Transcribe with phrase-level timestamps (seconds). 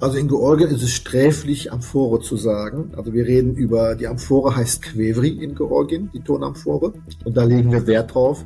[0.00, 2.92] Also in Georgien ist es sträflich, Amphore zu sagen.
[2.96, 6.92] Also wir reden über, die Amphore heißt Quevri in Georgien, die Tonamphore.
[7.24, 8.44] Und da legen wir Wert drauf,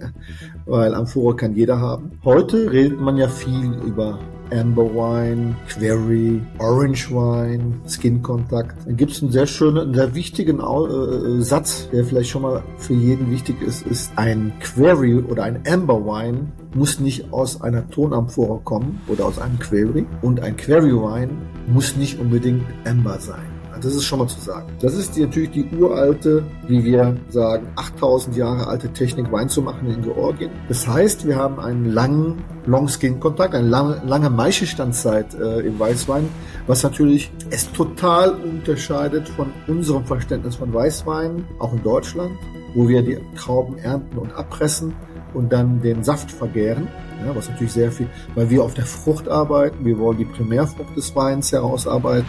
[0.66, 2.12] weil Amphore kann jeder haben.
[2.24, 4.18] Heute redet man ja viel über
[4.52, 8.74] Amber Wine, Query, Orange Wine, Skin Contact.
[8.86, 12.62] Dann gibt es einen sehr schönen, einen sehr wichtigen äh, Satz, der vielleicht schon mal
[12.78, 17.88] für jeden wichtig ist, ist ein Query oder ein Amber Wine muss nicht aus einer
[17.90, 21.32] Tonamphore kommen oder aus einem Query und ein Query Wine
[21.66, 23.51] muss nicht unbedingt Amber sein.
[23.82, 24.72] Das ist schon mal zu sagen.
[24.80, 29.60] Das ist die, natürlich die uralte, wie wir sagen, 8000 Jahre alte Technik, Wein zu
[29.60, 30.50] machen in Georgien.
[30.68, 36.28] Das heißt, wir haben einen langen Long-Skin-Kontakt, eine lange, lange Maischestandzeit äh, im Weißwein,
[36.68, 42.32] was natürlich es total unterscheidet von unserem Verständnis von Weißwein, auch in Deutschland,
[42.74, 44.94] wo wir die Trauben ernten und abpressen
[45.34, 46.86] und dann den Saft vergären.
[47.26, 50.96] Ja, was natürlich sehr viel, weil wir auf der Frucht arbeiten, wir wollen die Primärfrucht
[50.96, 52.26] des Weins herausarbeiten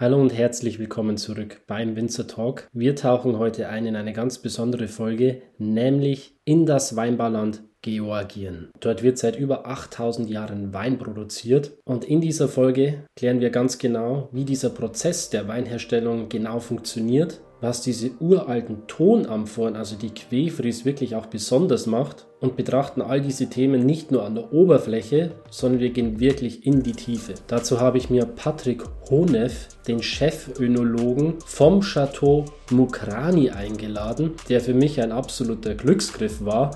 [0.00, 2.68] Hallo und herzlich willkommen zurück beim Winzer Talk.
[2.72, 8.70] Wir tauchen heute ein in eine ganz besondere Folge, nämlich in das Weinbauland Georgien.
[8.78, 13.78] Dort wird seit über 8000 Jahren Wein produziert und in dieser Folge klären wir ganz
[13.78, 20.84] genau, wie dieser Prozess der Weinherstellung genau funktioniert was diese uralten Tonamphoren, also die Quefris,
[20.84, 25.80] wirklich auch besonders macht und betrachten all diese Themen nicht nur an der Oberfläche, sondern
[25.80, 27.34] wir gehen wirklich in die Tiefe.
[27.46, 35.00] Dazu habe ich mir Patrick Honeff, den Chefönologen vom Chateau Mukrani eingeladen, der für mich
[35.00, 36.70] ein absoluter Glücksgriff war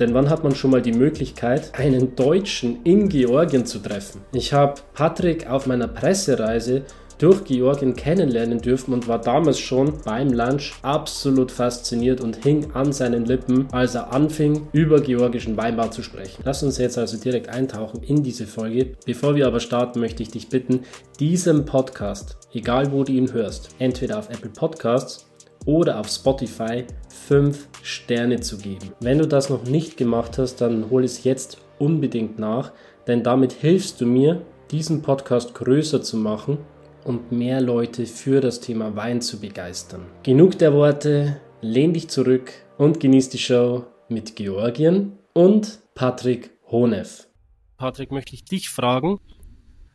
[0.00, 4.22] denn wann hat man schon mal die Möglichkeit, einen Deutschen in Georgien zu treffen?
[4.32, 6.84] Ich habe Patrick auf meiner Pressereise
[7.20, 12.92] durch Georgien kennenlernen dürfen und war damals schon beim Lunch absolut fasziniert und hing an
[12.92, 16.42] seinen Lippen, als er anfing, über georgischen Weinbau zu sprechen.
[16.44, 18.92] Lass uns jetzt also direkt eintauchen in diese Folge.
[19.04, 20.80] Bevor wir aber starten, möchte ich dich bitten,
[21.18, 25.26] diesem Podcast, egal wo du ihn hörst, entweder auf Apple Podcasts
[25.66, 26.86] oder auf Spotify
[27.26, 28.92] 5 Sterne zu geben.
[29.00, 32.72] Wenn du das noch nicht gemacht hast, dann hol es jetzt unbedingt nach,
[33.06, 34.40] denn damit hilfst du mir,
[34.70, 36.58] diesen Podcast größer zu machen
[37.04, 40.02] und mehr Leute für das Thema Wein zu begeistern.
[40.22, 47.28] Genug der Worte, lehn dich zurück und genieß die Show mit Georgien und Patrick Honeff.
[47.76, 49.18] Patrick, möchte ich dich fragen,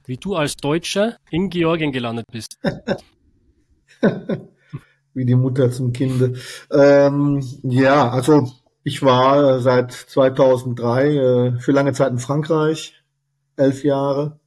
[0.06, 2.60] wie du als Deutscher in Georgien gelandet bist.
[5.14, 6.34] wie die Mutter zum Kinde.
[6.72, 8.52] Ähm, ja, also
[8.84, 12.94] ich war seit 2003 äh, für lange Zeit in Frankreich,
[13.56, 14.40] elf Jahre.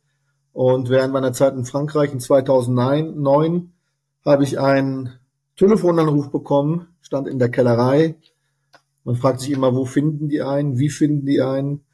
[0.58, 3.70] Und während meiner Zeit in Frankreich in 2009
[4.24, 5.10] habe ich einen
[5.56, 8.16] Telefonanruf bekommen, stand in der Kellerei.
[9.04, 11.84] Man fragt sich immer, wo finden die einen, wie finden die einen.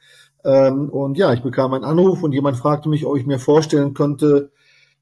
[0.46, 3.92] Ähm, und ja, ich bekam einen Anruf und jemand fragte mich, ob ich mir vorstellen
[3.92, 4.50] könnte,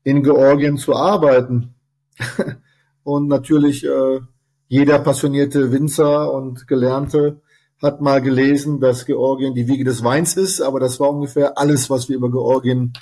[0.02, 1.72] in Georgien zu arbeiten.
[3.04, 4.18] und natürlich äh,
[4.66, 7.40] jeder passionierte Winzer und Gelernte
[7.80, 11.90] hat mal gelesen, dass Georgien die Wiege des Weins ist, aber das war ungefähr alles,
[11.90, 12.92] was wir über Georgien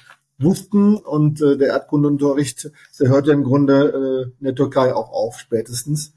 [0.43, 5.11] wussten und äh, der Erdkundenunterricht, der hört ja im Grunde äh, in der Türkei auch
[5.11, 6.15] auf spätestens.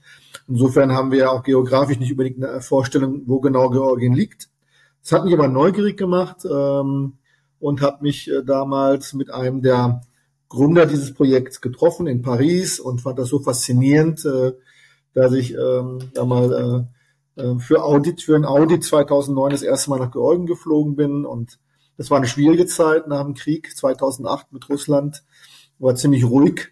[0.48, 4.50] Insofern haben wir ja auch geografisch nicht unbedingt eine Vorstellung, wo genau Georgien liegt.
[5.02, 7.14] Das hat mich aber neugierig gemacht ähm,
[7.60, 10.02] und habe mich äh, damals mit einem der
[10.50, 14.54] Gründer dieses Projekts getroffen in Paris und fand das so faszinierend, äh,
[15.14, 16.88] dass ich ähm, da mal
[17.38, 21.26] äh, äh für Audit, für ein Audit 2009 das erste Mal nach Georgien geflogen bin
[21.26, 21.60] und
[21.98, 25.24] das war eine schwierige Zeit nach dem Krieg 2008 mit Russland,
[25.80, 26.72] war ziemlich ruhig.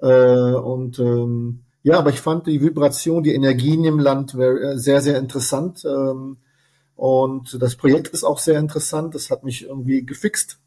[0.00, 5.00] Äh, und ähm, ja, aber ich fand die Vibration, die Energien im Land äh, sehr,
[5.00, 5.84] sehr interessant.
[5.84, 6.38] Ähm,
[6.96, 9.14] und das Projekt ist auch sehr interessant.
[9.14, 10.58] Das hat mich irgendwie gefixt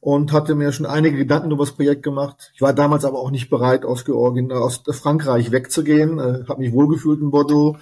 [0.00, 2.52] und hatte mir schon einige Gedanken über das Projekt gemacht.
[2.54, 6.18] Ich war damals aber auch nicht bereit, aus Georgien, aus Frankreich wegzugehen.
[6.18, 7.76] Äh, habe mich wohlgefühlt in Bordeaux.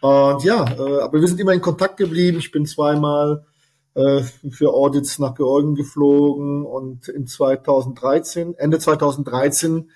[0.00, 2.38] Und ja, äh, aber wir sind immer in Kontakt geblieben.
[2.38, 3.53] Ich bin zweimal äh,
[3.94, 9.88] für Audits nach Georgien geflogen und in 2013, Ende 2013,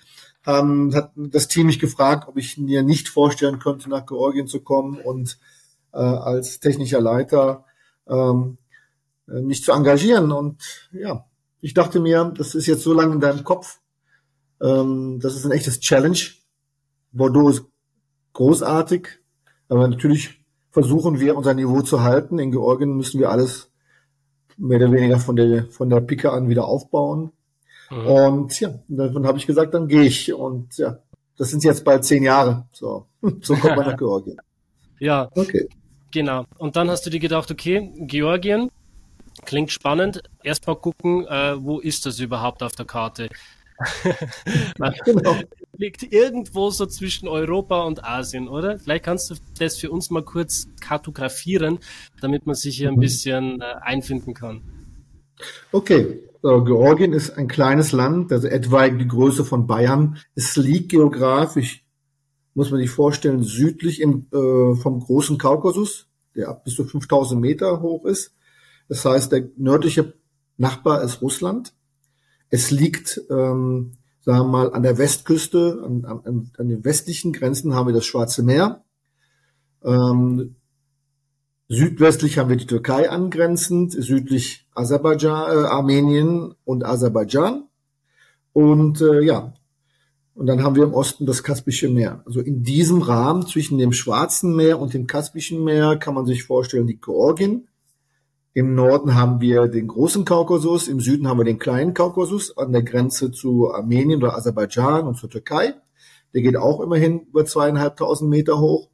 [0.45, 4.61] ähm, hat das Team mich gefragt, ob ich mir nicht vorstellen könnte, nach Georgien zu
[4.61, 5.37] kommen und
[5.93, 7.65] äh, als technischer Leiter
[8.07, 8.57] ähm,
[9.27, 10.31] äh, mich zu engagieren.
[10.31, 11.25] Und ja,
[11.61, 13.79] ich dachte mir, das ist jetzt so lange in deinem Kopf,
[14.61, 16.19] ähm, das ist ein echtes Challenge.
[17.11, 17.65] Bordeaux ist
[18.33, 19.07] großartig,
[19.67, 22.39] aber natürlich versuchen wir unser Niveau zu halten.
[22.39, 23.68] In Georgien müssen wir alles
[24.59, 27.31] mehr oder weniger von der, von der Picke an wieder aufbauen.
[27.89, 28.05] Mhm.
[28.05, 30.33] Und ja, dann habe ich gesagt, dann gehe ich.
[30.33, 30.99] Und ja,
[31.37, 32.67] das sind jetzt bald zehn Jahre.
[32.71, 33.07] So,
[33.41, 34.37] so kommt man nach Georgien.
[34.99, 35.29] Ja.
[35.35, 35.67] Okay.
[36.11, 36.45] Genau.
[36.57, 38.69] Und dann hast du dir gedacht, okay, Georgien,
[39.45, 40.23] klingt spannend.
[40.43, 43.29] Erstmal gucken, äh, wo ist das überhaupt auf der Karte?
[45.05, 45.35] genau.
[45.79, 48.77] Liegt irgendwo so zwischen Europa und Asien, oder?
[48.79, 51.79] Vielleicht kannst du das für uns mal kurz kartografieren,
[52.19, 52.99] damit man sich hier ein mhm.
[52.99, 54.61] bisschen äh, einfinden kann.
[55.71, 60.17] Okay, so, Georgien ist ein kleines Land, also etwa die Größe von Bayern.
[60.35, 61.85] Es liegt geografisch,
[62.53, 67.39] muss man sich vorstellen, südlich im, äh, vom großen Kaukasus, der ab bis zu 5000
[67.39, 68.35] Meter hoch ist.
[68.89, 70.13] Das heißt, der nördliche
[70.57, 71.73] Nachbar ist Russland.
[72.49, 77.73] Es liegt, ähm, sagen wir mal, an der Westküste, an, an, an den westlichen Grenzen
[77.73, 78.83] haben wir das Schwarze Meer.
[79.83, 80.55] Ähm,
[81.67, 87.63] südwestlich haben wir die Türkei angrenzend, südlich Aserbaidschan, äh, Armenien und Aserbaidschan.
[88.53, 89.53] Und äh, ja,
[90.39, 92.23] und dann haben wir im Osten das Kaspische Meer.
[92.25, 96.43] Also in diesem Rahmen zwischen dem Schwarzen Meer und dem Kaspischen Meer kann man sich
[96.43, 97.67] vorstellen, die Georgien.
[98.59, 102.73] Im Norden haben wir den großen Kaukasus, im Süden haben wir den kleinen Kaukasus an
[102.73, 105.75] der Grenze zu Armenien oder Aserbaidschan und zur Türkei.
[106.33, 108.89] Der geht auch immerhin über zweieinhalbtausend Meter hoch.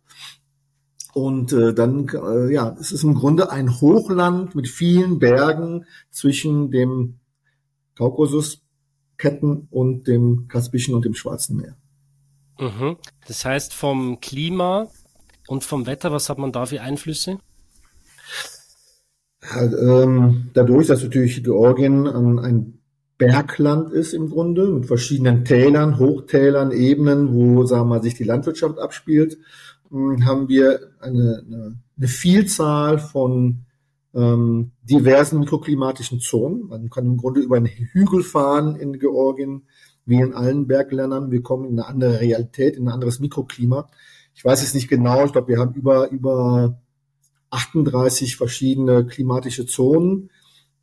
[1.15, 6.69] Und äh, dann, äh, ja, es ist im Grunde ein Hochland mit vielen Bergen zwischen
[6.69, 7.15] dem
[7.95, 11.75] Kaukasusketten und dem Kaspischen und dem Schwarzen Meer.
[12.59, 12.97] Mhm.
[13.27, 14.89] Das heißt, vom Klima
[15.47, 17.39] und vom Wetter, was hat man da für Einflüsse?
[19.53, 22.79] Ähm, dadurch, dass natürlich Georgien ein
[23.17, 28.25] Bergland ist im Grunde, mit verschiedenen Tälern, Hochtälern, Ebenen, wo, sagen wir mal, sich die
[28.25, 29.37] Landwirtschaft abspielt,
[29.89, 33.65] hm, haben wir eine, eine, eine Vielzahl von
[34.13, 36.67] ähm, diversen mikroklimatischen Zonen.
[36.67, 39.63] Man kann im Grunde über einen Hügel fahren in Georgien,
[40.05, 41.31] wie in allen Bergländern.
[41.31, 43.89] Wir kommen in eine andere Realität, in ein anderes Mikroklima.
[44.33, 46.77] Ich weiß es nicht genau, ich glaube, wir haben über, über
[47.49, 50.29] 38 verschiedene klimatische Zonen.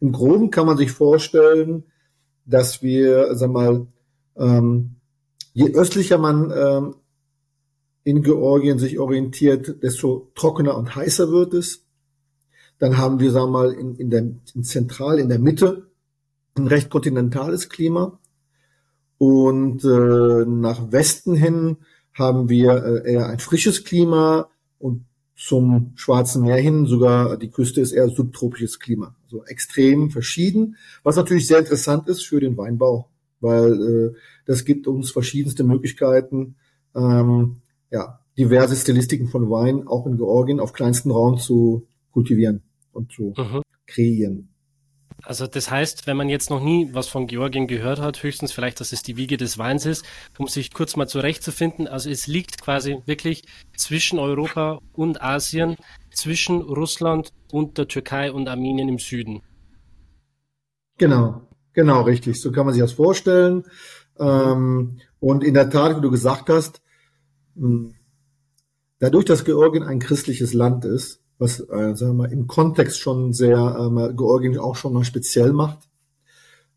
[0.00, 1.84] Im Groben kann man sich vorstellen,
[2.44, 3.86] dass wir, sag mal,
[4.36, 4.96] ähm,
[5.52, 6.94] je östlicher man ähm,
[8.04, 11.84] in Georgien sich orientiert, desto trockener und heißer wird es.
[12.78, 14.22] Dann haben wir, sagen wir mal, in, in der
[14.54, 15.86] in zentral in der Mitte
[16.56, 18.18] ein recht kontinentales Klima.
[19.18, 21.76] Und äh, nach Westen hin
[22.12, 27.80] haben wir äh, eher ein frisches Klima und zum Schwarzen Meer hin, sogar die Küste
[27.80, 33.08] ist eher subtropisches Klima, also extrem verschieden, was natürlich sehr interessant ist für den Weinbau,
[33.40, 36.56] weil äh, das gibt uns verschiedenste Möglichkeiten,
[36.94, 37.56] ähm,
[37.90, 42.62] ja, diverse Stilistiken von Wein auch in Georgien auf kleinsten Raum zu kultivieren
[42.92, 43.62] und zu mhm.
[43.86, 44.48] kreieren.
[45.24, 48.80] Also das heißt, wenn man jetzt noch nie was von Georgien gehört hat, höchstens vielleicht,
[48.80, 50.04] dass es die Wiege des Weins ist,
[50.36, 51.86] um sich kurz mal zurechtzufinden.
[51.86, 53.44] Also es liegt quasi wirklich
[53.76, 55.76] zwischen Europa und Asien,
[56.10, 59.42] zwischen Russland und der Türkei und Armenien im Süden.
[60.98, 61.42] Genau,
[61.72, 62.40] genau, richtig.
[62.40, 63.64] So kann man sich das vorstellen.
[64.18, 66.82] Ähm, und in der Tat, wie du gesagt hast,
[68.98, 73.32] dadurch, dass Georgien ein christliches Land ist, was äh, sagen wir mal, im Kontext schon
[73.32, 75.88] sehr ähm, Georgien auch schon mal speziell macht.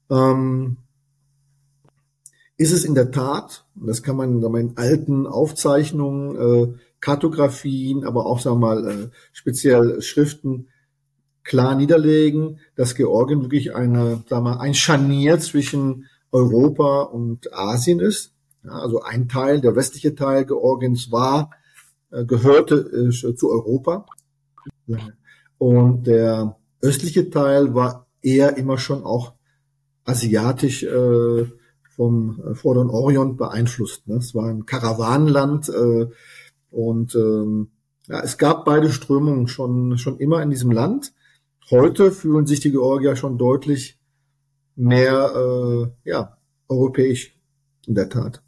[0.10, 0.78] Ähm,
[2.58, 8.26] ist es in der Tat, und das kann man in alten Aufzeichnungen, äh, Kartografien, aber
[8.26, 10.70] auch sagen wir mal äh, speziell Schriften
[11.44, 18.34] klar niederlegen, dass Georgien wirklich eine, sagen wir, ein Scharnier zwischen Europa und Asien ist.
[18.64, 21.52] Ja, also ein Teil, der westliche Teil Georgiens war,
[22.10, 24.08] äh, gehörte äh, zu Europa
[25.58, 29.34] und der östliche Teil war eher immer schon auch
[30.04, 31.46] asiatisch äh,
[31.96, 34.08] vom äh, Vorderen Orient beeinflusst.
[34.08, 34.18] Ne?
[34.18, 36.08] Es war ein Karawanenland äh,
[36.70, 37.70] und ähm,
[38.08, 41.14] ja, es gab beide Strömungen schon, schon immer in diesem Land.
[41.72, 43.98] Heute fühlen sich die Georgier schon deutlich
[44.76, 46.38] mehr äh, ja,
[46.68, 47.36] europäisch
[47.88, 48.44] in der Tat.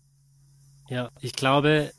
[0.90, 1.92] Ja, ich glaube,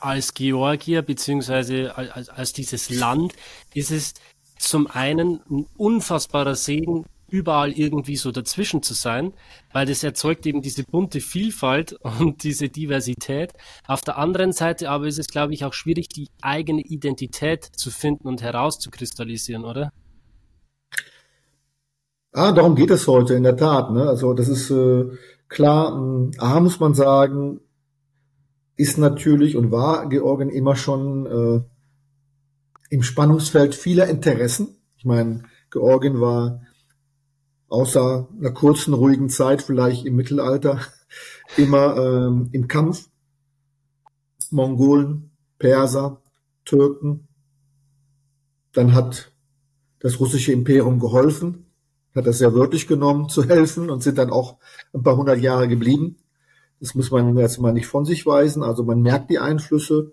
[0.00, 3.34] als Georgier beziehungsweise als, als dieses Land
[3.74, 4.14] ist es
[4.58, 9.32] zum einen ein unfassbarer Segen, überall irgendwie so dazwischen zu sein,
[9.72, 13.52] weil das erzeugt eben diese bunte Vielfalt und diese Diversität.
[13.86, 17.90] Auf der anderen Seite aber ist es, glaube ich, auch schwierig, die eigene Identität zu
[17.90, 19.92] finden und herauszukristallisieren, oder?
[22.32, 23.90] Ah, darum geht es heute in der Tat.
[23.90, 24.08] Ne?
[24.08, 25.06] Also das ist äh,
[25.48, 25.92] klar.
[26.38, 27.60] A muss man sagen,
[28.80, 31.60] ist natürlich und war Georgien immer schon äh,
[32.88, 34.78] im Spannungsfeld vieler Interessen.
[34.96, 36.62] Ich meine, Georgien war
[37.68, 40.80] außer einer kurzen, ruhigen Zeit, vielleicht im Mittelalter,
[41.58, 43.10] immer ähm, im Kampf.
[44.50, 46.22] Mongolen, Perser,
[46.64, 47.28] Türken,
[48.72, 49.30] dann hat
[49.98, 51.66] das russische Imperium geholfen,
[52.14, 54.56] hat das sehr wörtlich genommen zu helfen und sind dann auch
[54.94, 56.16] ein paar hundert Jahre geblieben.
[56.80, 58.62] Das muss man jetzt mal nicht von sich weisen.
[58.62, 60.12] Also man merkt die Einflüsse.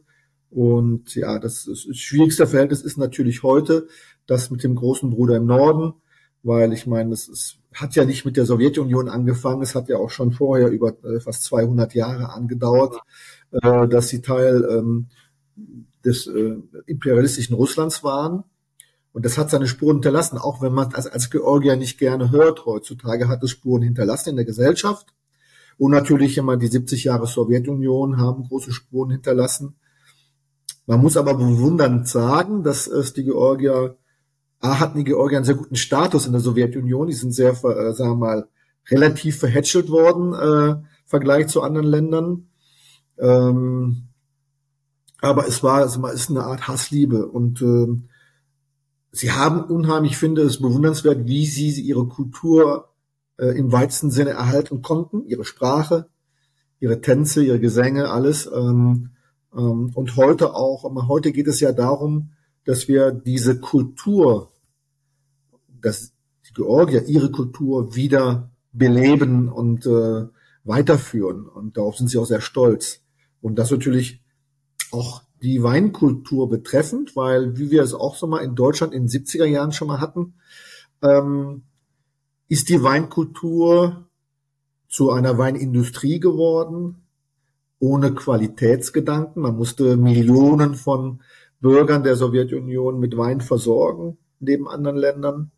[0.49, 3.87] Und ja, das, das schwierigste Verhältnis ist natürlich heute
[4.27, 5.93] das mit dem großen Bruder im Norden,
[6.43, 9.97] weil ich meine, es ist, hat ja nicht mit der Sowjetunion angefangen, es hat ja
[9.97, 12.99] auch schon vorher über äh, fast 200 Jahre angedauert,
[13.51, 15.07] äh, dass sie Teil ähm,
[16.05, 18.43] des äh, imperialistischen Russlands waren.
[19.13, 22.65] Und das hat seine Spuren hinterlassen, auch wenn man als, als Georgier nicht gerne hört.
[22.65, 25.07] Heutzutage hat es Spuren hinterlassen in der Gesellschaft.
[25.77, 29.75] Und natürlich immer die 70 Jahre Sowjetunion haben große Spuren hinterlassen.
[30.87, 33.97] Man muss aber bewundernd sagen, dass es die Georgier,
[34.59, 37.07] A, hatten die Georgier einen sehr guten Status in der Sowjetunion.
[37.07, 38.49] Die sind sehr, äh, sagen wir mal,
[38.89, 42.47] relativ verhätschelt worden, äh, im Vergleich zu anderen Ländern.
[43.19, 44.07] Ähm,
[45.19, 47.87] aber es war, es ist eine Art Hassliebe und äh,
[49.11, 52.86] sie haben unheimlich, ich finde es bewundernswert, wie sie ihre Kultur
[53.37, 56.09] äh, im weitesten Sinne erhalten konnten, ihre Sprache,
[56.79, 58.49] ihre Tänze, ihre Gesänge, alles.
[58.53, 59.11] Ähm,
[59.55, 62.31] ähm, und heute auch, heute geht es ja darum,
[62.65, 64.51] dass wir diese Kultur,
[65.81, 66.13] dass
[66.47, 70.25] die Georgier ihre Kultur wieder beleben und äh,
[70.63, 71.47] weiterführen.
[71.47, 73.01] Und darauf sind sie auch sehr stolz.
[73.41, 74.21] Und das natürlich
[74.91, 79.09] auch die Weinkultur betreffend, weil wie wir es auch so mal in Deutschland in den
[79.09, 80.33] 70er Jahren schon mal hatten,
[81.01, 81.63] ähm,
[82.47, 84.05] ist die Weinkultur
[84.87, 87.03] zu einer Weinindustrie geworden,
[87.79, 89.41] ohne Qualitätsgedanken.
[89.41, 91.21] Man musste Millionen von
[91.59, 95.51] Bürgern der Sowjetunion mit Wein versorgen, neben anderen Ländern.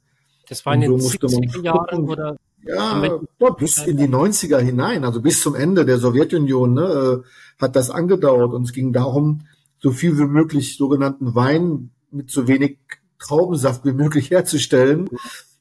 [0.47, 2.37] Das war in den so 70er Jahren oder?
[2.63, 3.19] Ja,
[3.57, 7.89] bis in die 90er hinein, also bis zum Ende der Sowjetunion ne, äh, hat das
[7.89, 9.41] angedauert und es ging darum,
[9.79, 12.77] so viel wie möglich sogenannten Wein mit so wenig
[13.17, 15.09] Traubensaft wie möglich herzustellen.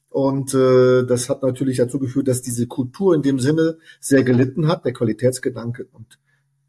[0.09, 4.67] Und äh, das hat natürlich dazu geführt, dass diese Kultur in dem Sinne sehr gelitten
[4.67, 5.87] hat, der Qualitätsgedanke.
[5.91, 6.19] Und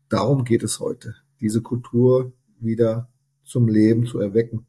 [0.08, 3.08] darum geht es heute, diese Kultur wieder
[3.44, 4.66] zum Leben zu erwecken.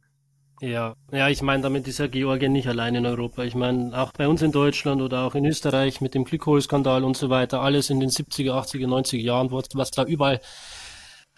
[0.61, 3.43] Ja, ja, ich meine, damit ist ja Georgien nicht allein in Europa.
[3.43, 7.17] Ich meine, auch bei uns in Deutschland oder auch in Österreich mit dem Glykol-Skandal und
[7.17, 10.39] so weiter, alles in den 70er, 80er, 90er Jahren, was da überall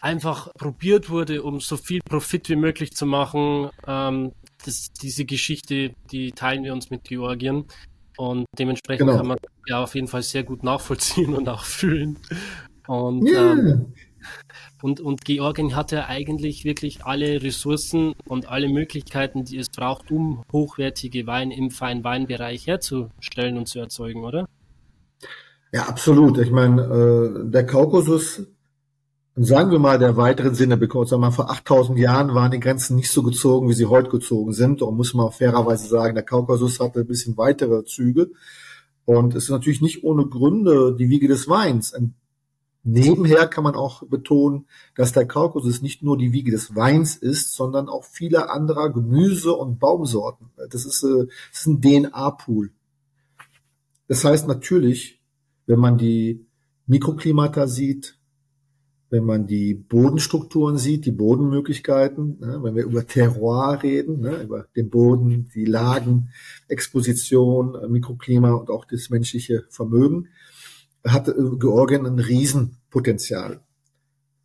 [0.01, 3.69] einfach probiert wurde, um so viel Profit wie möglich zu machen.
[3.87, 4.33] Ähm,
[4.65, 7.65] das, diese Geschichte, die teilen wir uns mit Georgien.
[8.17, 9.17] Und dementsprechend genau.
[9.17, 12.19] kann man ja auf jeden Fall sehr gut nachvollziehen und auch fühlen.
[12.87, 13.53] Und, yeah.
[13.53, 13.93] ähm,
[14.81, 20.11] und, und Georgien hat ja eigentlich wirklich alle Ressourcen und alle Möglichkeiten, die es braucht,
[20.11, 24.47] um hochwertige Wein im Feinweinbereich herzustellen und zu erzeugen, oder?
[25.71, 26.37] Ja, absolut.
[26.37, 28.45] Ich meine, äh, der Kaukasus
[29.35, 31.09] sagen wir mal, der weiteren Sinne bekommt.
[31.09, 34.09] Sagen wir mal, vor 8000 Jahren waren die Grenzen nicht so gezogen, wie sie heute
[34.09, 34.81] gezogen sind.
[34.81, 38.31] Und muss man fairerweise sagen, der Kaukasus hatte ein bisschen weitere Züge.
[39.05, 41.93] Und es ist natürlich nicht ohne Gründe die Wiege des Weins.
[41.93, 42.13] Und
[42.83, 47.53] nebenher kann man auch betonen, dass der Kaukasus nicht nur die Wiege des Weins ist,
[47.53, 50.51] sondern auch viele anderer Gemüse- und Baumsorten.
[50.69, 52.71] Das ist, äh, das ist ein DNA-Pool.
[54.07, 55.21] Das heißt natürlich,
[55.65, 56.45] wenn man die
[56.85, 58.17] Mikroklimata sieht,
[59.13, 64.65] wenn man die Bodenstrukturen sieht, die Bodenmöglichkeiten, ne, wenn wir über Terroir reden, ne, über
[64.75, 66.29] den Boden, die Lagen,
[66.67, 70.29] Exposition, äh, Mikroklima und auch das menschliche Vermögen,
[71.05, 73.59] hat äh, Georgien ein Riesenpotenzial.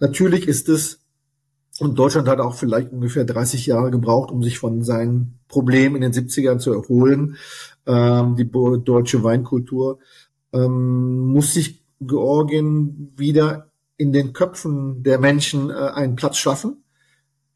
[0.01, 1.01] Natürlich ist es,
[1.81, 6.03] und Deutschland hat auch vielleicht ungefähr 30 Jahre gebraucht, um sich von seinen Problemen in
[6.03, 7.37] den 70ern zu erholen,
[7.87, 9.99] ähm, die deutsche Weinkultur,
[10.53, 13.68] ähm, muss sich Georgien wieder
[13.99, 16.85] in den Köpfen der Menschen äh, einen Platz schaffen.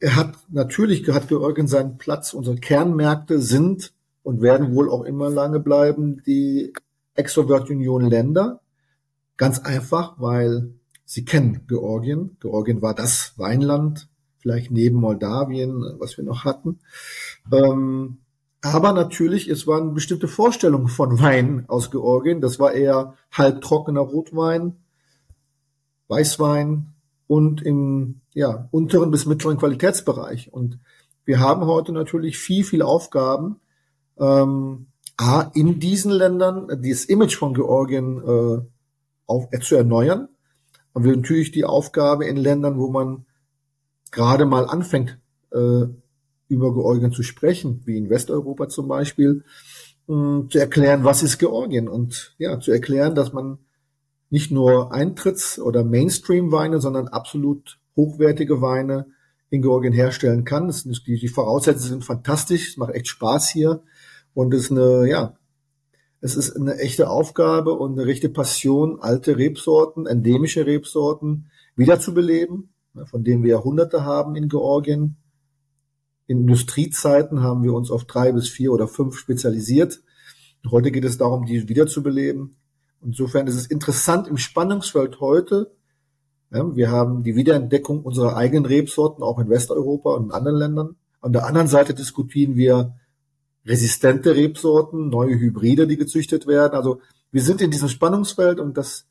[0.01, 2.35] Er hat natürlich hat Georgien seinen Platz.
[2.35, 6.73] Unsere Kernmärkte sind und werden wohl auch immer lange bleiben die
[7.15, 8.61] Ex-Sowjetunion-Länder.
[9.37, 12.37] Ganz einfach, weil sie kennen Georgien.
[12.41, 14.09] Georgien war das Weinland,
[14.39, 16.81] vielleicht neben Moldawien, was wir noch hatten.
[17.53, 18.19] Ähm,
[18.61, 22.41] aber natürlich, es waren bestimmte Vorstellungen von Wein aus Georgien.
[22.41, 24.82] Das war eher halbtrockener Rotwein,
[26.09, 26.93] Weißwein
[27.27, 30.53] und im ja, unteren bis mittleren Qualitätsbereich.
[30.53, 30.79] Und
[31.25, 33.61] wir haben heute natürlich viel, viel Aufgaben,
[34.19, 38.63] ähm, A, in diesen Ländern dieses Image von Georgien äh,
[39.27, 40.29] auf, äh, zu erneuern.
[40.93, 43.25] Und wir natürlich die Aufgabe in Ländern, wo man
[44.11, 45.19] gerade mal anfängt,
[45.53, 45.85] äh,
[46.49, 49.45] über Georgien zu sprechen, wie in Westeuropa zum Beispiel,
[50.09, 50.13] äh,
[50.49, 53.59] zu erklären, was ist Georgien und ja, zu erklären, dass man
[54.33, 59.09] nicht nur Eintritts- oder Mainstream-Weine, sondern absolut hochwertige Weine
[59.51, 60.69] in Georgien herstellen kann.
[60.69, 63.83] Das, die, die Voraussetzungen sind fantastisch, es macht echt Spaß hier
[64.33, 65.37] und es ist eine, ja,
[66.23, 72.73] es ist eine echte Aufgabe und eine rechte Passion, alte Rebsorten, endemische Rebsorten wiederzubeleben,
[73.05, 75.17] von denen wir Jahrhunderte haben in Georgien.
[76.27, 80.01] In Industriezeiten haben wir uns auf drei bis vier oder fünf spezialisiert.
[80.71, 82.57] Heute geht es darum, die wiederzubeleben.
[83.05, 85.73] Insofern ist es interessant im Spannungsfeld heute.
[86.51, 90.97] Ja, wir haben die Wiederentdeckung unserer eigenen Rebsorten auch in Westeuropa und in anderen Ländern.
[91.21, 92.95] An der anderen Seite diskutieren wir
[93.65, 96.75] resistente Rebsorten, neue Hybride, die gezüchtet werden.
[96.75, 99.07] Also wir sind in diesem Spannungsfeld und das,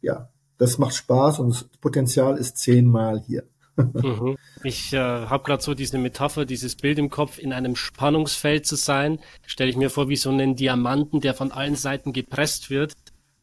[0.00, 3.44] ja, das macht Spaß und das Potenzial ist zehnmal hier.
[3.76, 4.36] Mhm.
[4.62, 8.76] Ich äh, habe gerade so diese Metapher, dieses Bild im Kopf, in einem Spannungsfeld zu
[8.76, 9.18] sein.
[9.46, 12.92] Stelle ich mir vor wie so einen Diamanten, der von allen Seiten gepresst wird,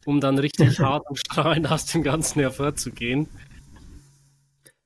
[0.05, 3.27] um dann richtig hart und strahlend aus dem Ganzen hervorzugehen.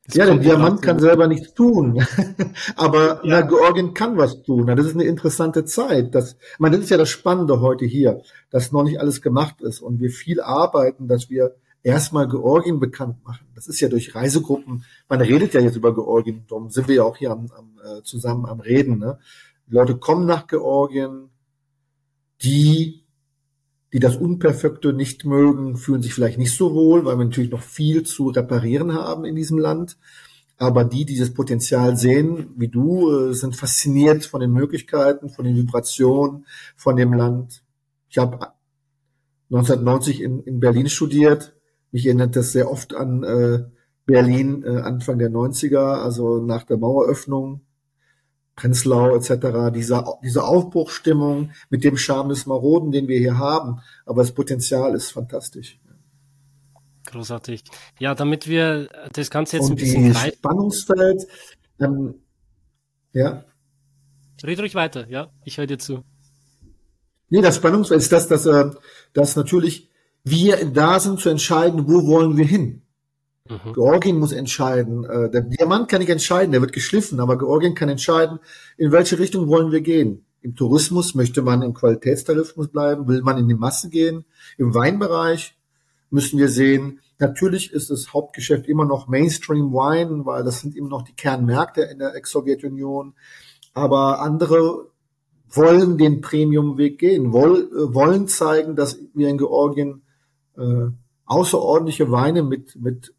[0.07, 2.05] Das ja, der Diamant kann selber nichts tun,
[2.75, 3.41] aber ja.
[3.41, 4.67] na, Georgien kann was tun.
[4.67, 6.13] Das ist eine interessante Zeit.
[6.13, 9.81] Das, man, das ist ja das Spannende heute hier, dass noch nicht alles gemacht ist
[9.81, 13.47] und wir viel arbeiten, dass wir erstmal Georgien bekannt machen.
[13.55, 14.83] Das ist ja durch Reisegruppen.
[15.07, 18.03] Man redet ja jetzt über Georgien, darum sind wir ja auch hier am, am, äh,
[18.03, 18.99] zusammen am Reden.
[18.99, 19.17] Ne?
[19.67, 21.29] Die Leute kommen nach Georgien,
[22.43, 23.04] die
[23.95, 27.61] die das Unperfekte nicht mögen, fühlen sich vielleicht nicht so wohl, weil wir natürlich noch
[27.61, 29.97] viel zu reparieren haben in diesem Land.
[30.57, 35.45] Aber die, die dieses Potenzial sehen, wie du, äh, sind fasziniert von den Möglichkeiten, von
[35.45, 37.63] den Vibrationen, von dem Land.
[38.09, 38.49] Ich habe
[39.49, 41.55] 1990 in, in Berlin studiert.
[41.93, 43.63] Mich erinnert das sehr oft an äh,
[44.05, 47.61] Berlin äh, Anfang der 90er, also nach der Maueröffnung.
[48.55, 53.81] Prenzlau etc., diese, diese Aufbruchstimmung mit dem Charme des Maroden, den wir hier haben.
[54.05, 55.79] Aber das Potenzial ist fantastisch.
[57.05, 57.63] Großartig.
[57.99, 61.27] Ja, damit wir das Ganze jetzt Und ein bisschen die Spannungsfeld,
[61.79, 62.15] ähm,
[63.13, 63.45] ja.
[64.43, 66.03] Red ruhig weiter, ja, ich höre dir zu.
[67.29, 68.71] Nee, das Spannungsfeld ist das, dass, äh,
[69.13, 69.89] dass natürlich
[70.23, 72.84] wir da sind zu entscheiden, wo wollen wir hin.
[73.47, 73.73] Mhm.
[73.73, 75.03] Georgien muss entscheiden.
[75.03, 78.39] Äh, der Diamant kann nicht entscheiden, der wird geschliffen, aber Georgien kann entscheiden,
[78.77, 80.25] in welche Richtung wollen wir gehen.
[80.41, 84.25] Im Tourismus möchte man im Qualitätstourismus bleiben, will man in die Masse gehen.
[84.57, 85.55] Im Weinbereich
[86.09, 90.89] müssen wir sehen, natürlich ist das Hauptgeschäft immer noch Mainstream Wine, weil das sind immer
[90.89, 93.13] noch die Kernmärkte in der Ex-Sowjetunion.
[93.73, 94.87] Aber andere
[95.49, 100.01] wollen den Premium-Weg gehen, wollen zeigen, dass wir in Georgien
[100.57, 100.87] äh,
[101.25, 103.13] außerordentliche Weine mit, mit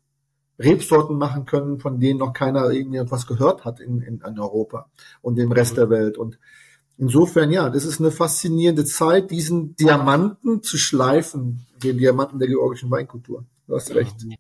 [0.59, 4.88] Rebsorten machen können, von denen noch keiner irgendwie etwas gehört hat in, in, in Europa
[5.23, 5.77] und im Rest mhm.
[5.77, 6.19] der Welt.
[6.19, 6.38] Und
[6.97, 12.90] insofern, ja, das ist eine faszinierende Zeit, diesen Diamanten zu schleifen, den Diamanten der georgischen
[12.90, 13.45] Weinkultur.
[13.66, 14.14] Du hast recht.
[14.23, 14.37] Ja,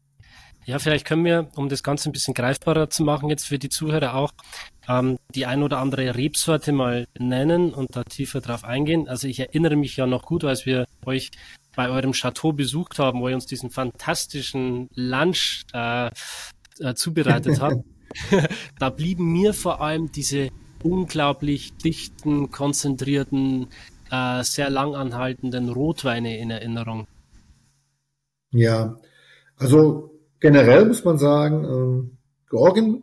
[0.78, 4.14] vielleicht können wir, um das Ganze ein bisschen greifbarer zu machen, jetzt für die Zuhörer
[4.14, 4.32] auch,
[4.88, 9.08] ähm, die ein oder andere Rebsorte mal nennen und da tiefer drauf eingehen.
[9.08, 11.30] Also ich erinnere mich ja noch gut, als wir euch
[11.76, 16.10] bei eurem Chateau besucht haben, wo ihr uns diesen fantastischen Lunch äh,
[16.80, 17.84] äh, zubereitet habt,
[18.78, 20.50] da blieben mir vor allem diese
[20.82, 23.68] unglaublich dichten, konzentrierten,
[24.10, 27.06] äh, sehr lang anhaltenden Rotweine in Erinnerung.
[28.50, 28.96] Ja,
[29.56, 30.15] also
[30.46, 33.02] generell muss man sagen, ähm, Georgien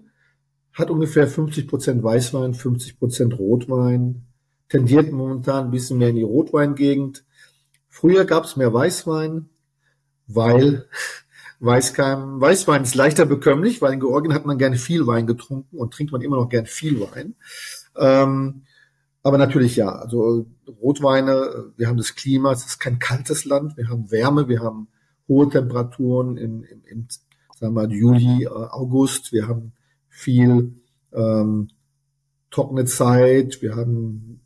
[0.71, 4.25] hat ungefähr 50 Prozent Weißwein, 50 Prozent Rotwein,
[4.69, 7.25] tendiert momentan ein bisschen mehr in die Rotweingegend.
[7.89, 9.49] Früher gab es mehr Weißwein,
[10.25, 10.87] weil
[11.59, 15.93] Weißkeim, Weißwein ist leichter bekömmlich, weil in Georgien hat man gerne viel Wein getrunken und
[15.93, 17.35] trinkt man immer noch gern viel Wein.
[17.97, 18.63] Ähm,
[19.21, 20.47] aber natürlich ja, also
[20.81, 24.87] Rotweine, wir haben das Klima, es ist kein kaltes Land, wir haben Wärme, wir haben
[25.27, 27.07] hohe Temperaturen im, im, im
[27.63, 29.71] sagen wir mal, Juli, äh, August, wir haben
[30.09, 30.73] viel
[31.13, 31.69] ähm,
[32.51, 34.41] trockene Zeit, wir haben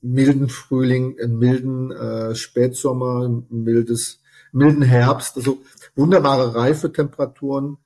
[0.00, 5.58] milden Frühling, einen milden äh, Spätsommer, ein mildes, milden Herbst, also
[5.94, 7.76] wunderbare Reifetemperaturen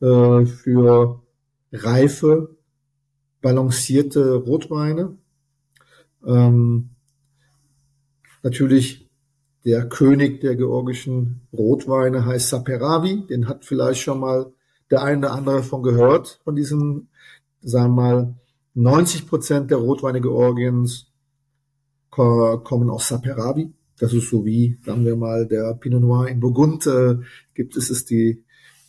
[0.00, 1.20] äh, für
[1.70, 2.56] reife,
[3.42, 5.18] balancierte Rotweine.
[6.26, 6.88] Ähm,
[8.42, 9.03] natürlich
[9.64, 14.52] der König der georgischen Rotweine heißt Saperavi, den hat vielleicht schon mal
[14.90, 17.08] der eine oder andere von gehört, von diesem,
[17.62, 18.34] sagen wir mal,
[18.74, 21.06] 90 Prozent der Rotweine Georgiens
[22.10, 23.72] kommen aus Saperavi.
[23.98, 27.16] Das ist so wie, sagen wir mal, der Pinot Noir in Burgund äh,
[27.54, 28.44] gibt es, ist die,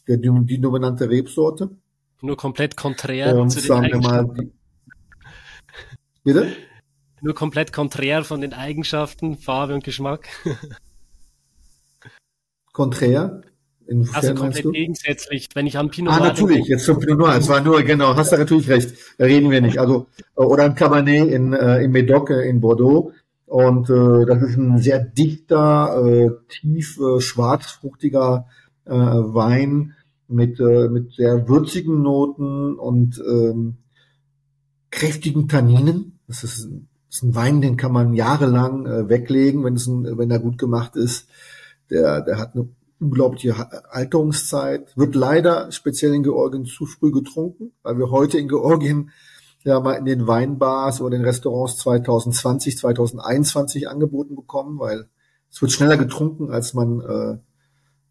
[0.08, 1.70] der, die dominante Rebsorte.
[2.22, 4.52] Nur komplett konträr Und zu den sagen wir mal, die,
[6.24, 6.48] bitte?
[7.26, 10.28] Nur komplett konträr von den Eigenschaften, Farbe und Geschmack.
[12.72, 13.42] konträr?
[13.88, 16.72] Inwiefern also komplett gegensätzlich, wenn ich an Pinot ah, Noir Ah, natürlich, denke.
[16.74, 17.36] jetzt zum Pinot Noir.
[17.36, 18.94] Es war nur, genau, hast du natürlich recht.
[19.18, 19.80] Da reden wir nicht.
[19.80, 20.06] Also,
[20.38, 23.12] äh, oder ein Cabernet in, äh, in Medoc äh, in Bordeaux.
[23.48, 28.46] Und äh, das ist ein sehr dichter, äh, tief äh, schwarzfruchtiger
[28.86, 29.96] äh, Wein
[30.28, 33.78] mit, äh, mit sehr würzigen Noten und ähm,
[34.92, 36.20] kräftigen Tanninen.
[36.28, 36.70] Das ist,
[37.16, 40.58] ist ein Wein, den kann man jahrelang äh, weglegen, wenn, es ein, wenn er gut
[40.58, 41.28] gemacht ist.
[41.90, 43.54] Der, der hat eine unglaubliche
[43.92, 49.12] Alterungszeit, wird leider speziell in Georgien zu früh getrunken, weil wir heute in Georgien
[49.64, 55.08] ja mal in den Weinbars oder den Restaurants 2020, 2021 angeboten bekommen, weil
[55.52, 57.38] es wird schneller getrunken, als man äh,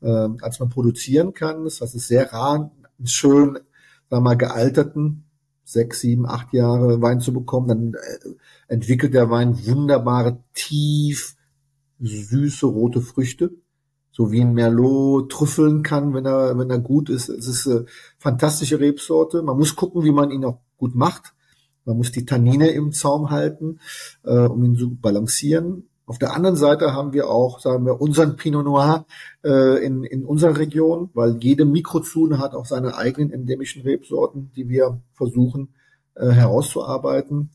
[0.05, 1.65] äh, als man produzieren kann.
[1.65, 3.65] Das heißt, es ist sehr rar, einen schön, sagen
[4.11, 5.25] wir mal, gealterten
[5.65, 7.69] sechs, sieben, acht Jahre Wein zu bekommen.
[7.69, 8.29] Dann äh,
[8.69, 11.37] entwickelt der Wein wunderbare, tief
[12.01, 13.53] süße rote Früchte
[14.15, 17.29] so wie ein Merlot trüffeln kann, wenn er, wenn er gut ist.
[17.29, 17.87] Es ist eine
[18.19, 19.43] fantastische Rebsorte.
[19.43, 21.35] Man muss gucken, wie man ihn auch gut macht.
[21.85, 23.81] Man muss die Tannine im Zaum halten,
[24.23, 25.89] äh, um ihn zu balancieren.
[26.07, 29.07] Auf der anderen Seite haben wir auch, sagen wir, unseren Pinot Noir
[29.43, 34.69] äh, in, in unserer Region, weil jede Mikrozone hat auch seine eigenen endemischen Rebsorten, die
[34.69, 35.75] wir versuchen
[36.15, 37.51] äh, herauszuarbeiten.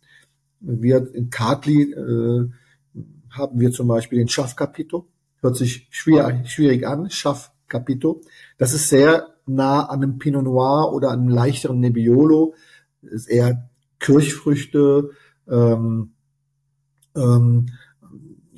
[0.60, 2.50] Wir in Kartli äh,
[3.30, 5.08] haben wir zum Beispiel den Schaffkapito
[5.42, 8.22] hört sich schwierig, schwierig an, Schaff Capito.
[8.58, 12.54] Das ist sehr nah an einem Pinot Noir oder einem leichteren Nebbiolo.
[13.02, 15.12] Ist eher Kirchfrüchte,
[15.50, 16.12] ähm,
[17.16, 17.68] ähm,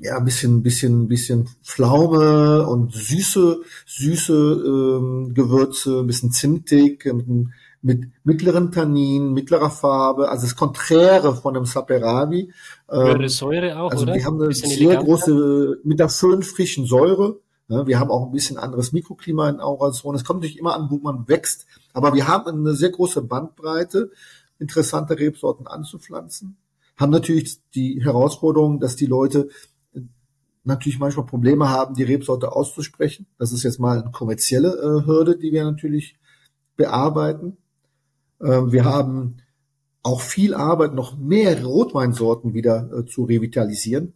[0.01, 7.47] ja, ein bisschen, bisschen, bisschen Pflaume und süße, süße ähm, Gewürze, ein bisschen zimtig, mit
[7.83, 12.53] mit mittleren Tannin, mittlerer Farbe, also das Konträre von einem Saperavi.
[12.87, 14.13] Höhere ähm, Säure auch, also oder?
[14.13, 15.03] Wir haben eine sehr eleganter.
[15.03, 17.39] große, mit einer schönen frischen Säure.
[17.67, 20.13] Wir haben auch ein bisschen anderes Mikroklima in Aurazon.
[20.13, 24.11] Es kommt nicht immer an, wo man wächst, aber wir haben eine sehr große Bandbreite,
[24.59, 26.57] interessante Rebsorten anzupflanzen.
[26.97, 29.47] Haben natürlich die Herausforderung, dass die Leute
[30.63, 33.27] natürlich manchmal Probleme haben, die Rebsorte auszusprechen.
[33.37, 36.19] Das ist jetzt mal eine kommerzielle äh, Hürde, die wir natürlich
[36.75, 37.57] bearbeiten.
[38.41, 39.37] Ähm, wir haben
[40.03, 44.13] auch viel Arbeit, noch mehr Rotweinsorten wieder äh, zu revitalisieren.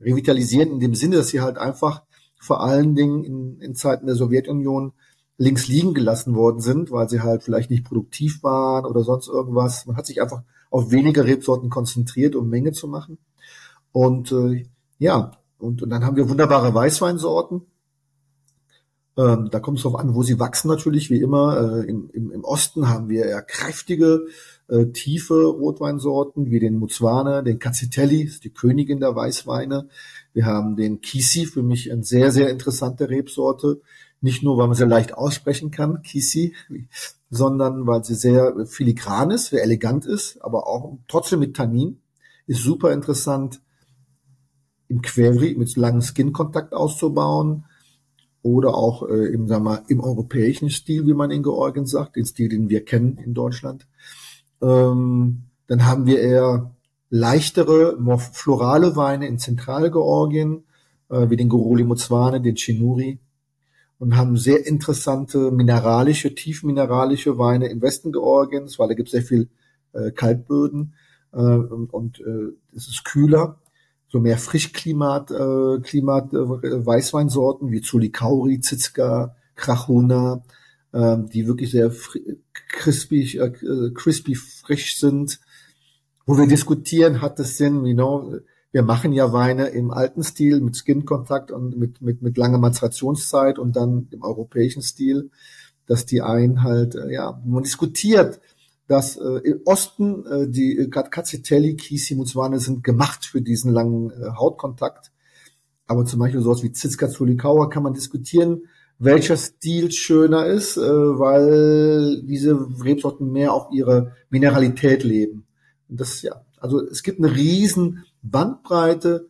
[0.00, 2.02] Revitalisieren in dem Sinne, dass sie halt einfach
[2.38, 4.92] vor allen Dingen in, in Zeiten der Sowjetunion
[5.38, 9.86] links liegen gelassen worden sind, weil sie halt vielleicht nicht produktiv waren oder sonst irgendwas.
[9.86, 13.18] Man hat sich einfach auf weniger Rebsorten konzentriert, um Menge zu machen.
[13.92, 14.66] Und äh,
[14.98, 17.62] ja, und, und dann haben wir wunderbare Weißweinsorten,
[19.18, 21.58] ähm, da kommt es darauf an, wo sie wachsen natürlich, wie immer.
[21.58, 24.26] Äh, im, im, Im Osten haben wir eher kräftige,
[24.68, 29.88] äh, tiefe Rotweinsorten, wie den Muzwane, den Cazzitelli, die Königin der Weißweine.
[30.34, 33.80] Wir haben den Kisi, für mich eine sehr, sehr interessante Rebsorte.
[34.20, 36.54] Nicht nur, weil man sie leicht aussprechen kann, Kisi,
[37.30, 42.00] sondern weil sie sehr filigran ist, sehr elegant ist, aber auch trotzdem mit Tannin.
[42.46, 43.60] Ist super interessant,
[44.88, 47.64] im Query mit langem Skin-Kontakt auszubauen
[48.42, 52.26] oder auch äh, im, sagen wir, im europäischen Stil, wie man in Georgien sagt, den
[52.26, 53.86] Stil, den wir kennen in Deutschland.
[54.62, 56.70] Ähm, dann haben wir eher
[57.10, 57.98] leichtere,
[58.32, 60.64] florale Weine in Zentralgeorgien,
[61.08, 63.18] äh, wie den Goroli Muzwane, den Chinuri
[63.98, 69.22] und haben sehr interessante mineralische, tiefmineralische Weine im Westen Georgiens, weil da gibt es sehr
[69.22, 69.48] viel
[69.92, 70.94] äh, Kaltböden
[71.32, 73.58] äh, und, äh, es ist kühler
[74.16, 80.42] so mehr Frischklimat, äh, Klimat, äh, Weißweinsorten wie Zulikauri, Zizka, Krachuna,
[80.92, 81.92] äh, die wirklich sehr
[82.70, 85.38] crispy, äh, crispy frisch sind.
[86.24, 88.40] Wo wir diskutieren, hat es Sinn, you know,
[88.72, 93.58] wir machen ja Weine im alten Stil mit Skin-Kontakt und mit, mit, mit langer Mazerationszeit
[93.58, 95.30] und dann im europäischen Stil,
[95.86, 98.40] dass die einen halt, äh, ja, man diskutiert,
[98.86, 104.10] dass äh, im Osten äh, die äh, Kazzitelli, Kisi, Mutswane sind gemacht für diesen langen
[104.10, 105.10] äh, Hautkontakt.
[105.86, 108.62] Aber zum Beispiel sowas wie Zizka Zulikaua kann man diskutieren,
[108.98, 115.46] welcher Stil schöner ist, äh, weil diese Rebsorten mehr auf ihre Mineralität leben.
[115.88, 119.28] Und das ja, also es gibt eine riesen Bandbreite,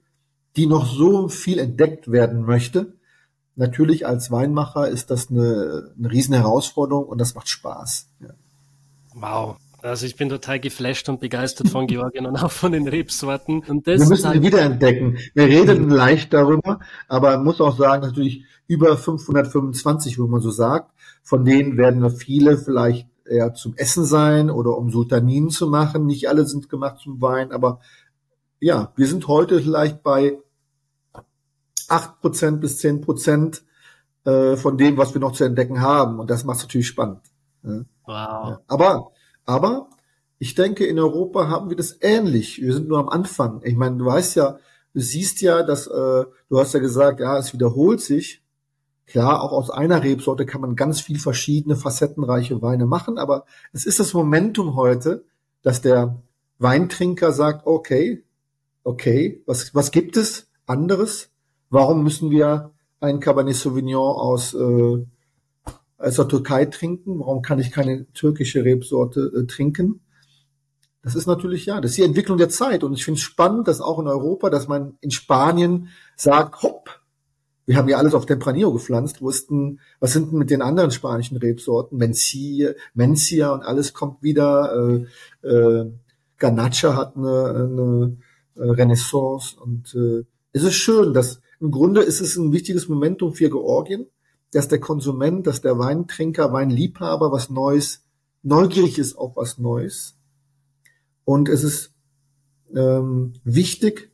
[0.56, 2.94] die noch so viel entdeckt werden möchte.
[3.56, 8.08] Natürlich als Weinmacher ist das eine, eine riesen Herausforderung und das macht Spaß.
[8.20, 8.34] Ja.
[9.18, 9.56] Wow.
[9.80, 13.62] Also ich bin total geflasht und begeistert von Georgien und auch von den Rebsorten.
[13.66, 15.18] Und das Wir müssen halt wiederentdecken.
[15.34, 20.50] Wir reden leicht darüber, aber man muss auch sagen, natürlich über 525, wo man so
[20.50, 20.92] sagt.
[21.22, 26.06] Von denen werden viele vielleicht eher zum Essen sein oder um Sultaninen zu machen.
[26.06, 27.80] Nicht alle sind gemacht zum Wein, aber
[28.60, 30.38] ja, wir sind heute vielleicht bei
[31.88, 33.62] acht Prozent bis zehn Prozent
[34.24, 36.18] äh, von dem, was wir noch zu entdecken haben.
[36.20, 37.20] Und das macht es natürlich spannend.
[37.66, 37.84] Ja.
[38.06, 38.58] Wow.
[38.68, 39.12] Aber,
[39.44, 39.88] aber
[40.38, 42.60] ich denke, in Europa haben wir das ähnlich.
[42.60, 43.60] Wir sind nur am Anfang.
[43.64, 44.58] Ich meine, du weißt ja,
[44.94, 48.42] du siehst ja, dass äh, du hast ja gesagt, ja, es wiederholt sich.
[49.06, 53.86] Klar, auch aus einer Rebsorte kann man ganz viel verschiedene facettenreiche Weine machen, aber es
[53.86, 55.24] ist das Momentum heute,
[55.62, 56.20] dass der
[56.58, 58.24] Weintrinker sagt, okay,
[58.82, 61.30] okay, was, was gibt es anderes?
[61.70, 65.06] Warum müssen wir ein Cabernet Sauvignon aus, äh,
[65.98, 67.20] aus der Türkei trinken?
[67.20, 70.00] Warum kann ich keine türkische Rebsorte äh, trinken?
[71.02, 72.82] Das ist natürlich, ja, das ist die Entwicklung der Zeit.
[72.82, 77.00] Und ich finde es spannend, dass auch in Europa, dass man in Spanien sagt, hopp,
[77.64, 81.36] wir haben ja alles auf Tempranillo gepflanzt, wussten, was sind denn mit den anderen spanischen
[81.36, 81.98] Rebsorten?
[81.98, 85.06] Mencia, Mencia und alles kommt wieder.
[85.42, 85.92] Äh, äh,
[86.38, 88.16] Ganacha hat eine, eine
[88.56, 93.32] äh, Renaissance und äh, es ist schön, dass im Grunde ist es ein wichtiges Momentum
[93.32, 94.06] für Georgien,
[94.52, 98.04] dass der Konsument, dass der Weintrinker, Weinliebhaber was Neues,
[98.42, 100.16] neugierig ist auf was Neues.
[101.24, 101.92] Und es ist
[102.74, 104.12] ähm, wichtig,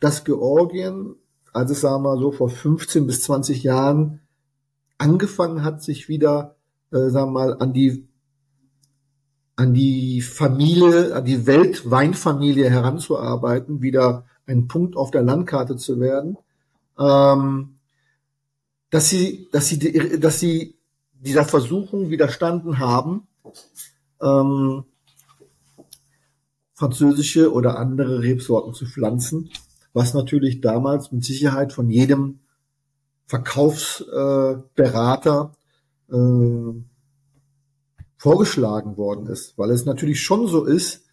[0.00, 1.16] dass Georgien
[1.54, 4.20] als es, sagen wir mal so, vor 15 bis 20 Jahren
[4.98, 6.56] angefangen hat, sich wieder,
[6.92, 8.06] äh, sagen wir mal, an die
[9.56, 16.36] an die Familie, an die Weltweinfamilie heranzuarbeiten, wieder ein Punkt auf der Landkarte zu werden,
[16.98, 17.73] ähm,
[18.94, 20.76] dass sie, dass sie, dass sie
[21.12, 23.26] dieser Versuchung widerstanden haben,
[24.22, 24.84] ähm,
[26.74, 29.50] französische oder andere Rebsorten zu pflanzen
[29.94, 32.40] was natürlich damals mit Sicherheit von jedem
[33.26, 35.52] Verkaufsberater
[36.10, 36.74] äh, äh,
[38.18, 41.04] vorgeschlagen worden ist, weil es natürlich schon so ist,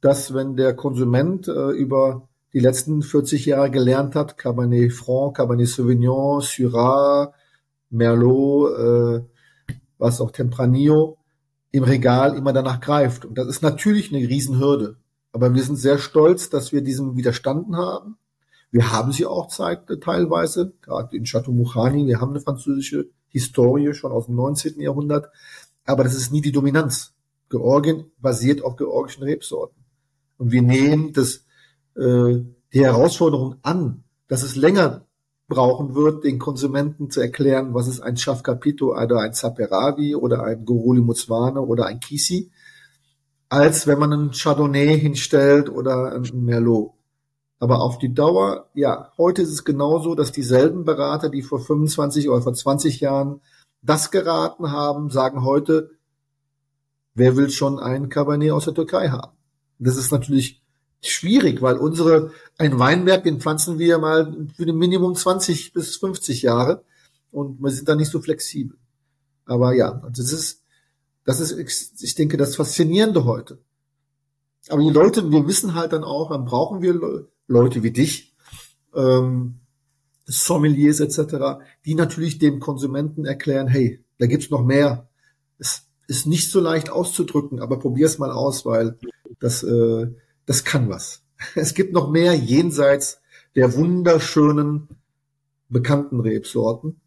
[0.00, 5.68] dass wenn der Konsument äh, über die letzten 40 Jahre gelernt hat, Cabernet Franc, Cabernet
[5.68, 7.32] Sauvignon, Syrah,
[7.90, 11.18] Merlot, äh, was auch Tempranillo,
[11.72, 13.24] im Regal immer danach greift.
[13.24, 14.96] Und das ist natürlich eine Riesenhürde.
[15.32, 18.16] Aber wir sind sehr stolz, dass wir diesem widerstanden haben.
[18.72, 22.06] Wir haben sie auch Zeit, teilweise, gerade in Chateau Mouchani.
[22.06, 24.80] Wir haben eine französische Historie schon aus dem 19.
[24.80, 25.28] Jahrhundert.
[25.84, 27.12] Aber das ist nie die Dominanz.
[27.48, 29.84] Georgien basiert auf georgischen Rebsorten.
[30.38, 31.44] Und wir nehmen das,
[31.96, 35.06] äh, die Herausforderung an, dass es länger
[35.48, 40.64] brauchen wird, den Konsumenten zu erklären, was ist ein Chafcapito oder ein Saperavi oder ein
[40.64, 42.50] Goruli Mutswane oder ein Kisi,
[43.48, 46.92] als wenn man einen Chardonnay hinstellt oder ein Merlot.
[47.58, 52.30] Aber auf die Dauer, ja, heute ist es genauso, dass dieselben Berater, die vor 25
[52.30, 53.42] oder vor 20 Jahren
[53.82, 55.90] das geraten haben, sagen heute,
[57.14, 59.36] wer will schon ein Cabernet aus der Türkei haben?
[59.78, 60.59] Das ist natürlich
[61.02, 66.42] schwierig, weil unsere, ein Weinberg, den pflanzen wir mal für ein Minimum 20 bis 50
[66.42, 66.84] Jahre
[67.30, 68.76] und wir sind da nicht so flexibel.
[69.46, 70.62] Aber ja, das ist,
[71.24, 73.58] das ist, ich denke, das Faszinierende heute.
[74.68, 78.34] Aber die Leute, wir wissen halt dann auch, dann brauchen wir Leute wie dich,
[78.94, 79.60] ähm,
[80.26, 85.08] Sommeliers etc., die natürlich dem Konsumenten erklären, hey, da gibt's noch mehr.
[85.58, 88.98] Es ist nicht so leicht auszudrücken, aber probier's mal aus, weil
[89.40, 90.08] das, äh,
[90.50, 91.22] das kann was.
[91.54, 93.20] Es gibt noch mehr jenseits
[93.54, 94.88] der wunderschönen
[95.68, 97.00] bekannten Rebsorten.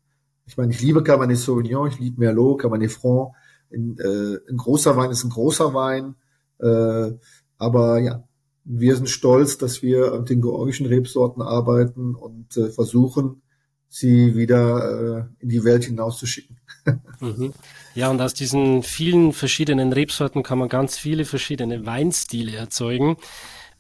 [0.46, 3.34] Ich meine, ich liebe Cabernet Sauvignon, ich liebe Merlot, Cabernet Franc.
[3.72, 6.16] Ein, äh, ein großer Wein ist ein großer Wein.
[6.60, 7.18] Äh,
[7.58, 8.24] aber ja,
[8.64, 13.42] wir sind stolz, dass wir mit den georgischen Rebsorten arbeiten und äh, versuchen,
[13.94, 16.58] sie wieder äh, in die Welt hinauszuschicken.
[17.20, 17.54] mhm.
[17.94, 23.18] Ja, und aus diesen vielen verschiedenen Rebsorten kann man ganz viele verschiedene Weinstile erzeugen.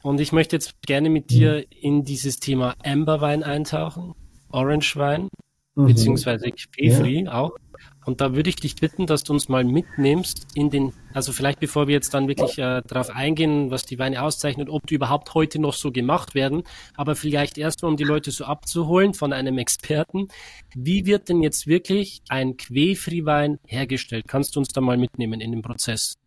[0.03, 1.63] Und ich möchte jetzt gerne mit dir mhm.
[1.81, 4.13] in dieses Thema Amberwein eintauchen,
[4.49, 5.29] Orangewein,
[5.75, 5.87] mhm.
[5.87, 7.33] beziehungsweise Quefri ja.
[7.33, 7.57] auch.
[8.05, 11.59] Und da würde ich dich bitten, dass du uns mal mitnimmst in den, also vielleicht
[11.59, 15.33] bevor wir jetzt dann wirklich äh, darauf eingehen, was die Weine auszeichnet, ob die überhaupt
[15.33, 16.63] heute noch so gemacht werden,
[16.95, 20.27] aber vielleicht erst mal, um die Leute so abzuholen von einem Experten.
[20.75, 24.25] Wie wird denn jetzt wirklich ein Quefri-Wein hergestellt?
[24.27, 26.17] Kannst du uns da mal mitnehmen in den Prozess?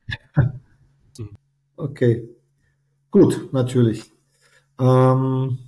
[1.76, 2.28] Okay.
[3.10, 4.10] Gut, natürlich.
[4.78, 5.58] Ähm,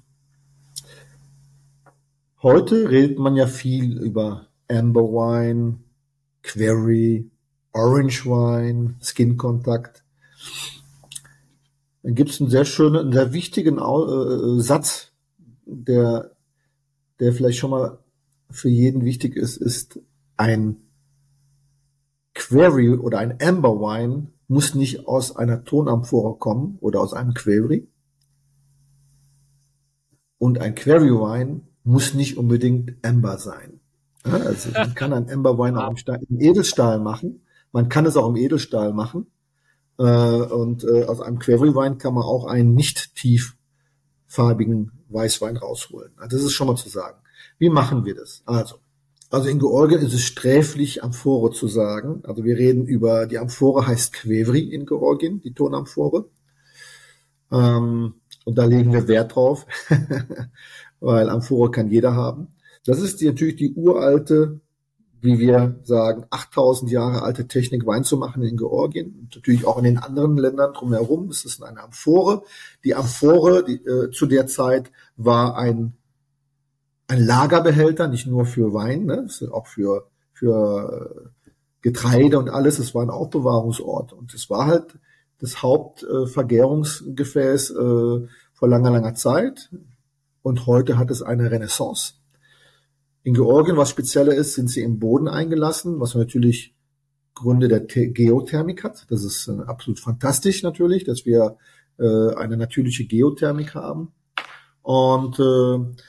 [2.42, 5.78] heute redet man ja viel über Amber Wine,
[6.48, 7.30] Query,
[7.72, 10.02] Orange Wine, Skin Contact.
[12.02, 15.12] Dann gibt es einen sehr schönen, einen sehr wichtigen äh, Satz,
[15.66, 16.32] der,
[17.20, 17.98] der vielleicht schon mal
[18.50, 20.00] für jeden wichtig ist, ist
[20.38, 20.76] ein
[22.34, 27.86] Query oder ein Amber Wine muss nicht aus einer Tonamphore kommen oder aus einem Query.
[30.38, 33.77] Und ein Query Wine muss nicht unbedingt Amber sein.
[34.24, 37.42] Also man kann einen Amberwein auch im, Edelstahl machen.
[37.72, 39.26] Man kann es auch im Edelstahl machen.
[39.98, 46.12] Äh, und äh, aus einem Querry-Wein kann man auch einen nicht tieffarbigen Weißwein rausholen.
[46.16, 47.18] Also das ist schon mal zu sagen.
[47.58, 48.42] Wie machen wir das?
[48.46, 48.76] Also,
[49.30, 52.22] also in Georgien ist es sträflich, Amphore zu sagen.
[52.24, 56.26] Also wir reden über, die Amphore heißt Quevri in Georgien, die Tonamphore.
[57.50, 59.66] Ähm, und da legen wir Wert drauf,
[61.00, 62.54] weil Amphore kann jeder haben.
[62.88, 64.60] Das ist die, natürlich die uralte,
[65.20, 69.76] wie wir sagen, 8000 Jahre alte Technik, Wein zu machen in Georgien und natürlich auch
[69.76, 71.28] in den anderen Ländern drumherum.
[71.28, 72.44] Es ist eine Amphore.
[72.84, 75.98] Die Amphore die, äh, zu der Zeit war ein,
[77.08, 81.30] ein Lagerbehälter, nicht nur für Wein, ne, auch für, für
[81.82, 82.78] Getreide und alles.
[82.78, 84.98] Es war ein Aufbewahrungsort und es war halt
[85.40, 89.68] das Hauptvergärungsgefäß äh, vor langer, langer Zeit.
[90.40, 92.14] Und heute hat es eine Renaissance.
[93.28, 96.74] In Georgien, was spezieller ist, sind sie im Boden eingelassen, was natürlich
[97.34, 99.04] Gründe der Geothermik hat.
[99.10, 101.58] Das ist äh, absolut fantastisch natürlich, dass wir
[101.98, 104.12] äh, eine natürliche Geothermik haben.
[104.80, 106.02] Und äh,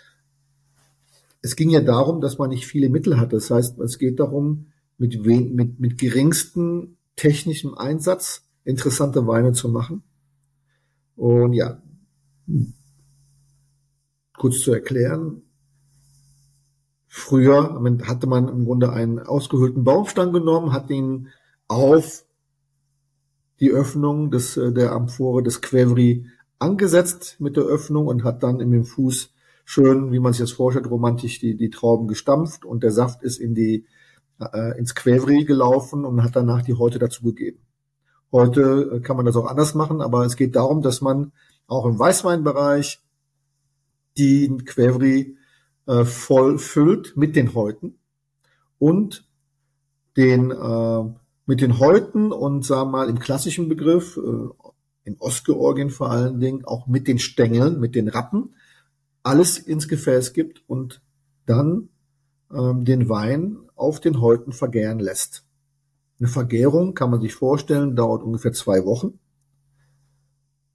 [1.41, 3.33] es ging ja darum, dass man nicht viele Mittel hat.
[3.33, 10.03] Das heißt, es geht darum, mit, mit, mit geringstem technischem Einsatz interessante Weine zu machen.
[11.17, 11.81] Und ja,
[14.37, 15.41] kurz zu erklären,
[17.09, 21.29] früher hatte man im Grunde einen ausgehöhlten Baumstamm genommen, hat ihn
[21.67, 22.23] auf
[23.59, 26.27] die Öffnung des, äh, der Amphore des Quevri
[26.59, 29.33] angesetzt mit der Öffnung und hat dann in dem Fuß
[29.65, 33.39] schön, wie man sich das vorstellt, romantisch die, die Trauben gestampft und der Saft ist
[33.39, 33.85] in die,
[34.39, 37.59] äh, ins Quevri gelaufen und hat danach die Häute dazugegeben.
[38.31, 41.31] Heute äh, kann man das auch anders machen, aber es geht darum, dass man
[41.67, 43.01] auch im Weißweinbereich
[44.17, 45.37] die Quevri
[45.89, 47.97] äh, voll füllt mit den Häuten
[48.77, 49.27] und
[50.15, 51.03] den äh,
[51.47, 54.69] mit den Häuten und sagen wir mal im klassischen Begriff äh,
[55.03, 58.53] in Ostgeorgien vor allen Dingen auch mit den Stängeln, mit den Rappen
[59.23, 61.01] alles ins Gefäß gibt und
[61.47, 61.89] dann
[62.53, 65.43] ähm, den Wein auf den Häuten vergären lässt.
[66.19, 69.19] Eine Vergärung kann man sich vorstellen, dauert ungefähr zwei Wochen.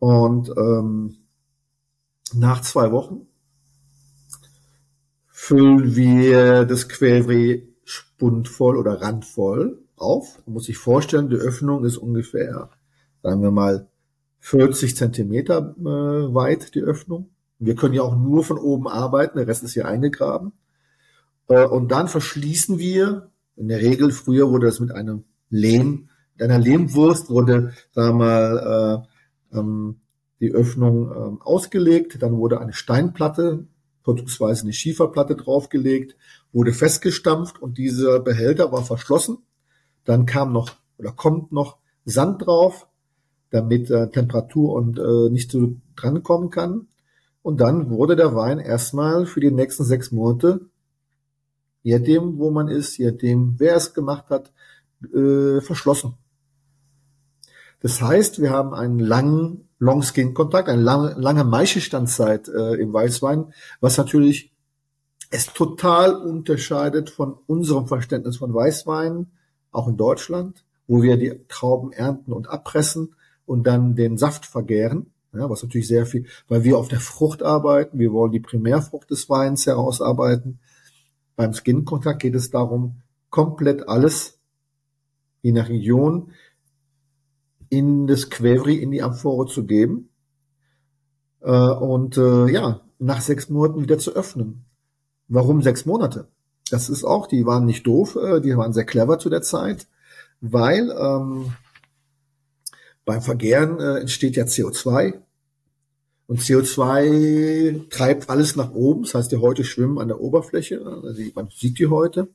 [0.00, 1.18] Und ähm,
[2.32, 3.28] nach zwei Wochen
[5.46, 10.40] füllen wir das Quellbrie spundvoll oder randvoll auf.
[10.46, 12.70] Man muss sich vorstellen, die Öffnung ist ungefähr,
[13.22, 13.86] sagen wir mal,
[14.40, 17.28] 40 Zentimeter äh, weit, die Öffnung.
[17.58, 20.52] Wir können ja auch nur von oben arbeiten, der Rest ist hier eingegraben.
[21.48, 26.42] Äh, und dann verschließen wir, in der Regel, früher wurde das mit einem Lehm, mit
[26.42, 29.04] einer Lehmwurst wurde, sagen wir mal,
[29.52, 30.00] äh, ähm,
[30.40, 33.66] die Öffnung äh, ausgelegt, dann wurde eine Steinplatte,
[34.04, 36.16] vorzugsweise eine Schieferplatte draufgelegt,
[36.52, 39.38] wurde festgestampft und dieser Behälter war verschlossen.
[40.04, 42.86] Dann kam noch oder kommt noch Sand drauf,
[43.50, 46.86] damit äh, Temperatur und äh, nicht so drankommen kann.
[47.42, 50.66] Und dann wurde der Wein erstmal für die nächsten sechs Monate,
[51.82, 54.52] je nachdem, wo man ist, je nachdem, wer es gemacht hat,
[55.14, 56.14] äh, verschlossen.
[57.80, 63.98] Das heißt, wir haben einen langen Long-Skin-Kontakt, eine lange, lange Maischestandzeit äh, im Weißwein, was
[63.98, 64.52] natürlich
[65.30, 69.26] es total unterscheidet von unserem Verständnis von Weißwein,
[69.72, 73.14] auch in Deutschland, wo wir die Trauben ernten und abpressen
[73.46, 77.42] und dann den Saft vergären, ja, was natürlich sehr viel, weil wir auf der Frucht
[77.42, 80.60] arbeiten, wir wollen die Primärfrucht des Weins herausarbeiten.
[81.34, 84.38] Beim Skin-Kontakt geht es darum, komplett alles
[85.42, 86.30] je nach Region
[87.76, 90.10] in das Quevri, in die Amphore zu geben
[91.40, 94.64] äh, und äh, ja, nach sechs Monaten wieder zu öffnen.
[95.28, 96.28] Warum sechs Monate?
[96.70, 99.88] Das ist auch, die waren nicht doof, äh, die waren sehr clever zu der Zeit,
[100.40, 101.52] weil ähm,
[103.04, 105.20] beim Vergären äh, entsteht ja CO2
[106.26, 111.22] und CO2 treibt alles nach oben, das heißt, die Häute schwimmen an der Oberfläche, also
[111.34, 112.28] man sieht die Häute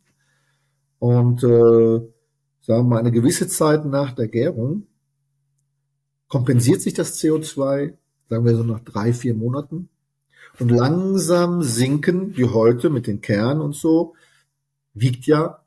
[0.99, 2.01] und äh,
[2.61, 4.83] sagen wir mal, eine gewisse Zeit nach der Gärung
[6.29, 7.93] kompensiert sich das CO2,
[8.29, 9.89] sagen wir so nach drei, vier Monaten.
[10.59, 14.13] Und langsam sinken die Häute mit den Kernen und so,
[14.93, 15.63] wiegt ja,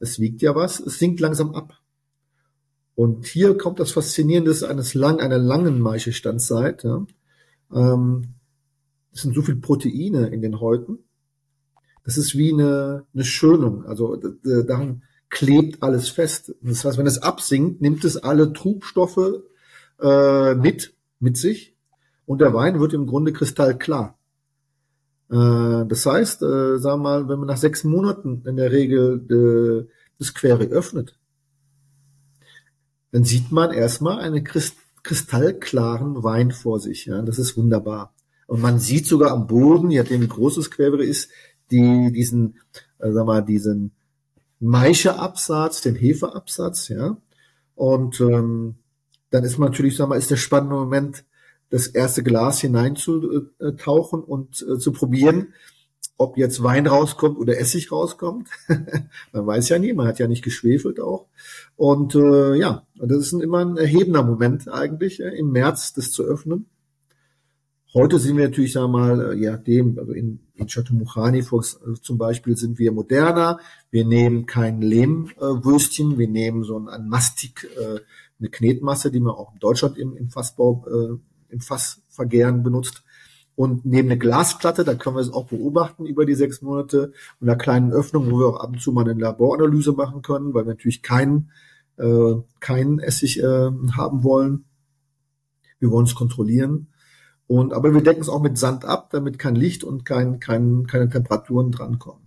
[0.00, 1.78] es wiegt ja was, es sinkt langsam ab.
[2.94, 6.84] Und hier kommt das Faszinierende eines lang, einer langen Maischestandzeit.
[6.84, 7.06] Ja.
[7.72, 8.34] Ähm,
[9.12, 10.98] es sind so viele Proteine in den Häuten.
[12.04, 13.84] Das ist wie eine, eine Schönung.
[13.84, 16.54] Also daran klebt alles fest.
[16.60, 19.42] Das heißt, wenn es absinkt, nimmt es alle Trubstoffe
[20.00, 21.74] äh, mit, mit sich
[22.26, 24.18] und der Wein wird im Grunde kristallklar.
[25.30, 29.86] Äh, das heißt, äh, sagen wir mal, wenn man nach sechs Monaten in der Regel
[29.88, 31.18] äh, das Quere öffnet,
[33.12, 37.06] dann sieht man erstmal einen kristallklaren Wein vor sich.
[37.06, 38.14] Ja, das ist wunderbar.
[38.46, 40.68] Und man sieht sogar am Boden, je nachdem wie groß das
[41.00, 41.30] ist,
[41.70, 42.58] die, diesen,
[42.98, 43.92] äh, sag mal, diesen
[44.60, 47.16] Maischeabsatz, den Hefeabsatz, ja.
[47.74, 48.76] Und ähm,
[49.30, 51.24] dann ist man natürlich, sag mal, ist der spannende Moment,
[51.70, 55.52] das erste Glas hineinzutauchen und äh, zu probieren,
[56.16, 58.48] ob jetzt Wein rauskommt oder Essig rauskommt.
[59.32, 61.26] man weiß ja nie, man hat ja nicht geschwefelt auch.
[61.76, 66.24] Und äh, ja, das ist immer ein erhebender Moment eigentlich, äh, im März das zu
[66.24, 66.66] öffnen.
[67.94, 71.38] Heute sind wir natürlich, sagen wir mal, äh, ja, dem, also in, in Chateau Mouchani
[71.38, 73.60] äh, zum Beispiel sind wir moderner.
[73.90, 78.00] Wir nehmen kein Lehmwürstchen, äh, wir nehmen so ein, Mastik, äh,
[78.38, 83.02] eine Knetmasse, die man auch in Deutschland im, im Fassbau, äh, im Fassvergären benutzt.
[83.54, 87.48] Und nehmen eine Glasplatte, da können wir es auch beobachten über die sechs Monate, und
[87.48, 90.64] einer kleinen Öffnung, wo wir auch ab und zu mal eine Laboranalyse machen können, weil
[90.64, 91.50] wir natürlich keinen
[91.98, 94.64] äh, keinen Essig äh, haben wollen.
[95.80, 96.88] Wir wollen es kontrollieren.
[97.46, 100.86] Und, aber wir decken es auch mit Sand ab, damit kein Licht und kein, kein,
[100.86, 102.22] keine Temperaturen drankommen.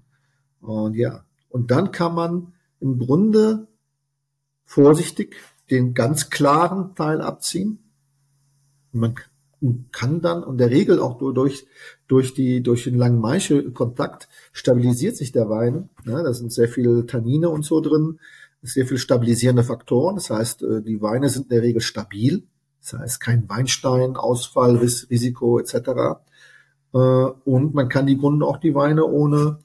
[0.62, 3.68] Und ja, und dann kann man im Grunde
[4.66, 5.36] vorsichtig
[5.72, 7.80] den ganz klaren Teil abziehen.
[8.92, 9.16] Man
[9.92, 11.66] kann dann und der Regel auch durch,
[12.08, 15.90] durch die, durch den langen Maische-Kontakt stabilisiert sich der Wein.
[16.06, 18.20] Ja, da sind sehr viele Tannine und so drin,
[18.64, 20.16] sehr viele stabilisierende Faktoren.
[20.16, 22.44] Das heißt, äh, die Weine sind in der Regel stabil.
[22.82, 25.76] Das heißt, kein Weinstein, Ausfall, Risiko etc.
[26.94, 29.60] Äh, und man kann die Grunde auch die Weine ohne,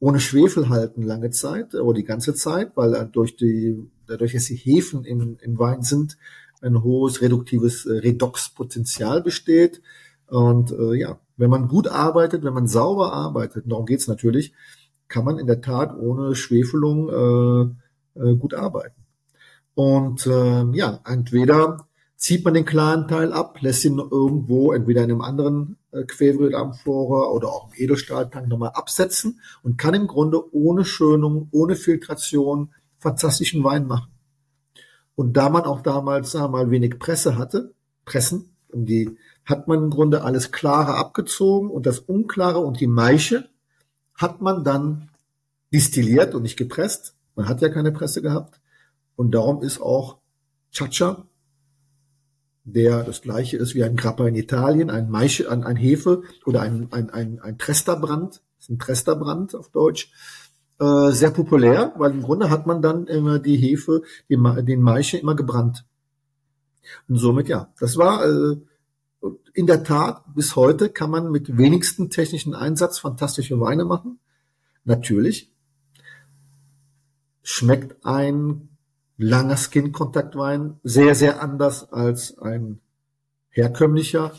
[0.00, 4.56] ohne Schwefel halten lange Zeit oder die ganze Zeit, weil durch die, dadurch, dass die
[4.56, 6.16] Hefen im, im Wein sind,
[6.62, 9.82] ein hohes reduktives äh, Redoxpotenzial besteht.
[10.26, 14.52] Und äh, ja, wenn man gut arbeitet, wenn man sauber arbeitet, darum geht's natürlich,
[15.08, 17.08] kann man in der Tat ohne Schwefelung
[18.16, 19.00] äh, äh, gut arbeiten.
[19.74, 21.88] Und äh, ja, entweder
[22.20, 27.30] zieht man den klaren Teil ab, lässt ihn irgendwo entweder in einem anderen äh, Querwildamphora
[27.30, 33.64] oder auch im Edelstahltank nochmal absetzen und kann im Grunde ohne Schönung, ohne Filtration fantastischen
[33.64, 34.10] Wein machen.
[35.14, 37.72] Und da man auch damals sagen wir mal wenig Presse hatte,
[38.04, 39.16] Pressen, um die
[39.46, 43.48] hat man im Grunde alles Klare abgezogen und das Unklare und die Maische
[44.14, 45.08] hat man dann
[45.72, 47.14] distilliert und nicht gepresst.
[47.34, 48.60] Man hat ja keine Presse gehabt.
[49.16, 50.18] Und darum ist auch
[50.70, 51.26] Chacha
[52.64, 56.62] der das gleiche ist wie ein Grappa in Italien, ein Maische, ein, ein Hefe oder
[56.62, 60.12] ein, ein, ein, ein Tresterbrand, ist ein Tresterbrand auf Deutsch,
[60.78, 65.18] äh, sehr populär, weil im Grunde hat man dann immer die Hefe, den, den Maische
[65.18, 65.84] immer gebrannt.
[67.08, 68.56] Und somit ja, das war äh,
[69.52, 74.18] in der Tat, bis heute kann man mit wenigsten technischen Einsatz fantastische Weine machen.
[74.84, 75.52] Natürlich
[77.42, 78.69] schmeckt ein
[79.20, 82.80] langer Skin-Kontaktwein sehr, sehr anders als ein
[83.50, 84.32] herkömmlicher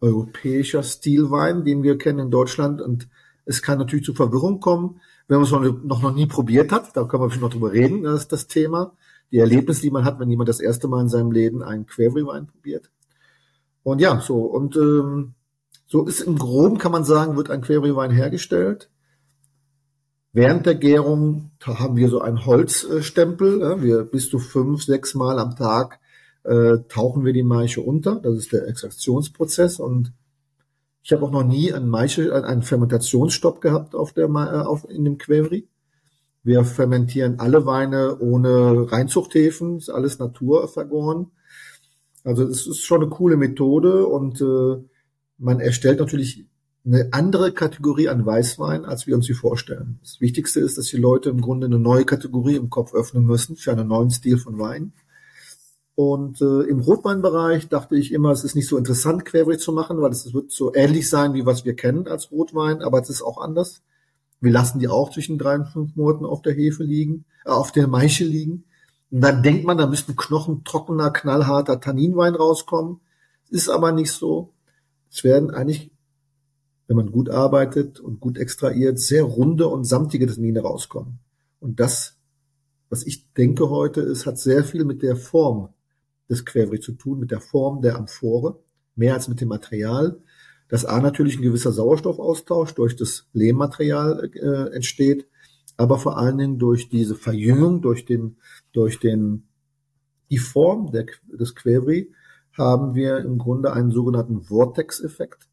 [0.00, 2.80] europäischer Stilwein, den wir kennen in Deutschland.
[2.80, 3.08] Und
[3.44, 6.96] es kann natürlich zu Verwirrung kommen, wenn man es noch, noch nie probiert hat.
[6.96, 8.92] Da können wir noch drüber reden, das ist das Thema.
[9.30, 12.46] Die Erlebnisse, die man hat, wenn jemand das erste Mal in seinem Leben einen Querway-Wein
[12.46, 12.90] probiert.
[13.82, 15.34] Und ja, so, und ähm,
[15.86, 18.90] so ist im Groben, kann man sagen, wird ein Querway-Wein hergestellt.
[20.32, 23.82] Während der Gärung haben wir so einen Holzstempel.
[23.82, 25.98] Wir bis zu fünf, sechs Mal am Tag
[26.44, 28.16] äh, tauchen wir die Maische unter.
[28.16, 29.80] Das ist der Extraktionsprozess.
[29.80, 30.12] Und
[31.02, 35.04] ich habe auch noch nie einen Maische, einen Fermentationsstopp gehabt auf der, äh, auf, in
[35.04, 35.68] dem Quäri.
[36.42, 41.32] Wir fermentieren alle Weine ohne Reinzuchthäfen, ist alles naturvergoren.
[42.24, 44.82] Also es ist schon eine coole Methode und äh,
[45.38, 46.46] man erstellt natürlich
[46.84, 49.98] eine andere Kategorie an Weißwein, als wir uns sie vorstellen.
[50.02, 53.56] Das Wichtigste ist, dass die Leute im Grunde eine neue Kategorie im Kopf öffnen müssen
[53.56, 54.92] für einen neuen Stil von Wein.
[55.94, 60.00] Und äh, im Rotweinbereich dachte ich immer, es ist nicht so interessant, Querbrech zu machen,
[60.00, 63.20] weil es wird so ähnlich sein, wie was wir kennen als Rotwein, aber es ist
[63.20, 63.82] auch anders.
[64.40, 67.72] Wir lassen die auch zwischen drei und fünf Monaten auf der Hefe liegen, äh, auf
[67.72, 68.64] der Maische liegen.
[69.10, 73.00] Und dann denkt man, da müsste ein knochentrockener, knallharter Tanninwein rauskommen.
[73.50, 74.54] Ist aber nicht so.
[75.10, 75.90] Es werden eigentlich
[76.90, 81.20] wenn man gut arbeitet und gut extrahiert, sehr runde und samtige Tannine rauskommen.
[81.60, 82.16] Und das,
[82.88, 85.68] was ich denke heute, ist, hat sehr viel mit der Form
[86.28, 88.58] des Querbrich zu tun, mit der Form der Amphore,
[88.96, 90.18] mehr als mit dem Material.
[90.68, 95.28] Dass A natürlich ein gewisser Sauerstoffaustausch durch das Lehmmaterial äh, entsteht,
[95.76, 98.38] aber vor allen Dingen durch diese Verjüngung, durch den,
[98.72, 99.44] durch den,
[100.28, 102.08] die Form der, des Querbrich
[102.58, 105.49] haben wir im Grunde einen sogenannten Vortex-Effekt.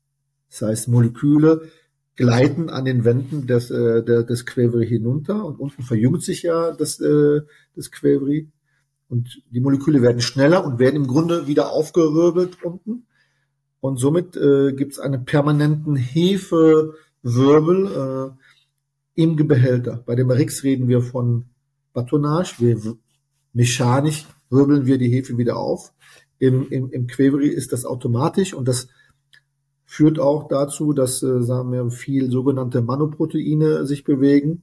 [0.49, 1.69] Das heißt, Moleküle
[2.15, 6.71] gleiten an den Wänden des, äh, der, des Quäveri hinunter und unten verjüngt sich ja
[6.71, 7.41] das, äh,
[7.75, 8.49] das Quäveri
[9.07, 13.05] und die Moleküle werden schneller und werden im Grunde wieder aufgewirbelt unten
[13.79, 16.95] und somit äh, gibt es einen permanenten Hefewirbel
[19.15, 20.03] äh, im Behälter.
[20.05, 21.45] Bei dem RX reden wir von
[21.93, 22.97] Batonnage, wir
[23.53, 25.93] mechanisch wirbeln wir die Hefe wieder auf.
[26.39, 28.87] Im, im, im Quäveri ist das automatisch und das
[29.87, 34.61] führt auch dazu, dass äh, sagen wir, viel sogenannte Manoproteine sich bewegen.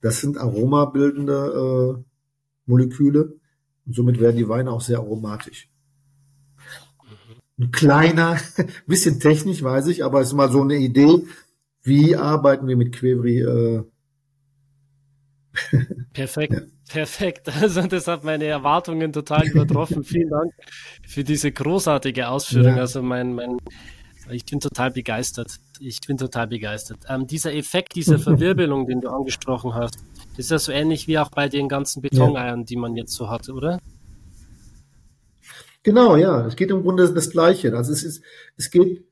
[0.00, 2.02] Das sind aromabildende äh,
[2.66, 3.36] Moleküle
[3.86, 5.70] und somit werden die Weine auch sehr aromatisch.
[7.58, 8.36] Ein kleiner,
[8.86, 11.24] bisschen technisch, weiß ich, aber es ist mal so eine Idee,
[11.82, 13.40] wie arbeiten wir mit Quevri.
[13.40, 13.84] Äh
[16.12, 16.60] Perfekt, ja.
[16.88, 17.48] perfekt.
[17.60, 20.02] Also das hat meine Erwartungen total übertroffen.
[20.02, 20.52] Vielen Dank
[21.06, 22.76] für diese großartige Ausführung.
[22.76, 22.82] Ja.
[22.82, 23.58] Also mein, mein,
[24.30, 25.58] ich bin total begeistert.
[25.80, 26.98] Ich bin total begeistert.
[27.08, 29.98] Ähm, dieser Effekt, dieser Verwirbelung, den du angesprochen hast,
[30.36, 32.64] ist ja so ähnlich wie auch bei den ganzen Betoneiern, ja.
[32.64, 33.78] die man jetzt so hat, oder?
[35.82, 36.46] Genau, ja.
[36.46, 37.74] Es geht im Grunde das Gleiche.
[37.76, 38.22] Also es ist,
[38.56, 39.04] es geht,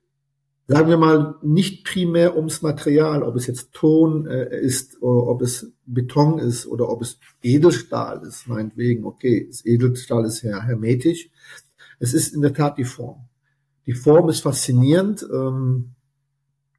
[0.66, 5.42] sagen wir mal, nicht primär ums Material, ob es jetzt Ton äh, ist, oder ob
[5.42, 9.04] es Beton ist oder ob es Edelstahl ist, meinetwegen.
[9.04, 11.30] Okay, Edelstahl ist ja hermetisch.
[11.98, 13.26] Es ist in der Tat die Form.
[13.86, 15.26] Die Form ist faszinierend.
[15.32, 15.94] Ähm,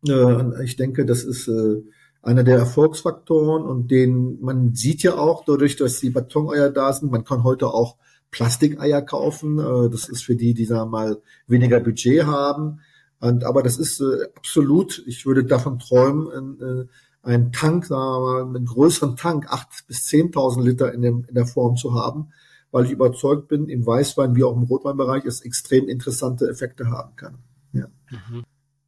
[0.08, 1.82] äh, ich denke, das ist äh,
[2.22, 7.12] einer der Erfolgsfaktoren und den man sieht ja auch dadurch, dass die Betoneier da sind.
[7.12, 7.96] Man kann heute auch
[8.32, 9.60] Plastikeier kaufen.
[9.60, 12.82] Äh, das ist für die, die da mal weniger Budget haben.
[13.20, 18.20] Und, aber das ist äh, absolut, ich würde davon träumen, äh, einen Tank, sagen wir
[18.20, 22.32] mal, einen größeren Tank, acht bis zehntausend Liter in, dem, in der Form zu haben,
[22.72, 27.16] weil ich überzeugt bin, im Weißwein wie auch im Rotweinbereich es extrem interessante Effekte haben
[27.16, 27.38] kann.
[27.74, 27.88] Ja.
[28.10, 28.44] Mhm.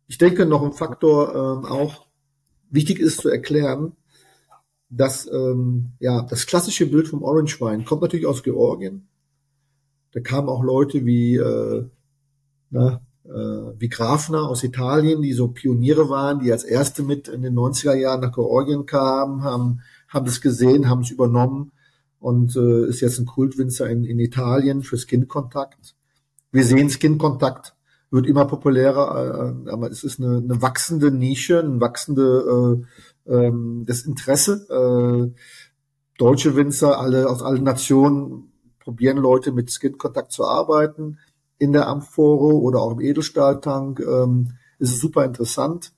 [0.08, 2.08] Ich denke, noch ein Faktor ähm, auch
[2.70, 3.94] wichtig ist zu erklären,
[4.90, 9.08] dass ähm, ja das klassische Bild vom Orange Wein kommt natürlich aus Georgien,
[10.12, 11.86] da kamen auch Leute wie, äh,
[12.72, 17.44] na, äh, wie Grafner aus Italien, die so Pioniere waren, die als erste mit in
[17.44, 21.72] den 90er Jahren nach Georgien kamen, haben, haben das gesehen, haben es übernommen
[22.20, 25.96] und äh, ist jetzt ein Kultwinzer in, in Italien für Skin-Kontakt.
[26.52, 27.76] Wir sehen Skin-Kontakt
[28.12, 32.84] wird immer populärer, äh, aber es ist eine, eine wachsende Nische, ein wachsende
[33.28, 34.66] äh, ähm, das Interesse.
[34.70, 35.40] Äh,
[36.18, 41.20] deutsche Winzer, alle aus allen Nationen probieren Leute mit Skin-Kontakt zu arbeiten
[41.60, 44.00] in der Amphore oder auch im Edelstahltank.
[44.00, 45.94] Ähm, ist super interessant.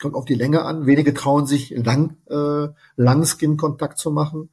[0.00, 0.86] Kommt auf die Länge an.
[0.86, 4.50] Wenige trauen sich lang, äh, lang Skin-Kontakt zu machen.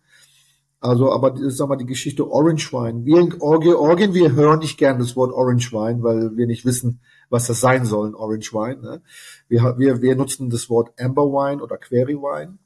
[0.86, 3.06] Also, aber sag mal, die Geschichte Orange Wine.
[3.06, 7.00] Wir in Georgien, wir hören nicht gern das Wort Orange Wine, weil wir nicht wissen,
[7.32, 8.82] was das sein soll, Orange Wine.
[8.82, 9.02] Ne?
[9.48, 12.60] Wir, wir, wir nutzen das Wort Amber Wine oder Query Wine.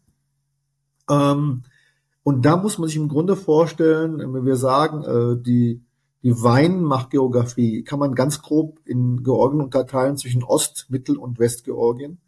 [1.09, 1.63] Ähm,
[2.23, 5.81] und da muss man sich im Grunde vorstellen, wenn wir sagen, äh, die,
[6.21, 12.19] die Weinmachtgeografie kann man ganz grob in Georgien unterteilen zwischen Ost-, Mittel- und Westgeorgien.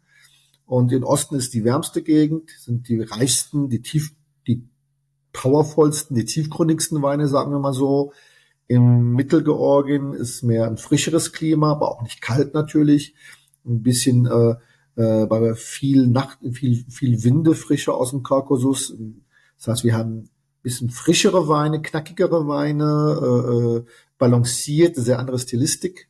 [0.64, 4.21] Und in Osten ist die wärmste Gegend, sind die reichsten, die tief, die
[5.32, 8.12] powervollsten, die tiefgründigsten Weine, sagen wir mal so.
[8.68, 13.14] Im Mittelgeorgien ist mehr ein frischeres Klima, aber auch nicht kalt natürlich.
[13.64, 14.54] Ein bisschen äh,
[15.00, 18.94] äh, bei viel Nacht, viel, viel Winde frischer aus dem Kaukasus,
[19.56, 20.28] das heißt, wir haben
[20.62, 23.84] bisschen frischere Weine, knackigere Weine, äh, äh,
[24.16, 26.08] balanciert, sehr andere Stilistik,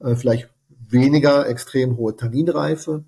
[0.00, 0.48] äh, vielleicht
[0.88, 3.04] weniger extrem hohe Tanninreife.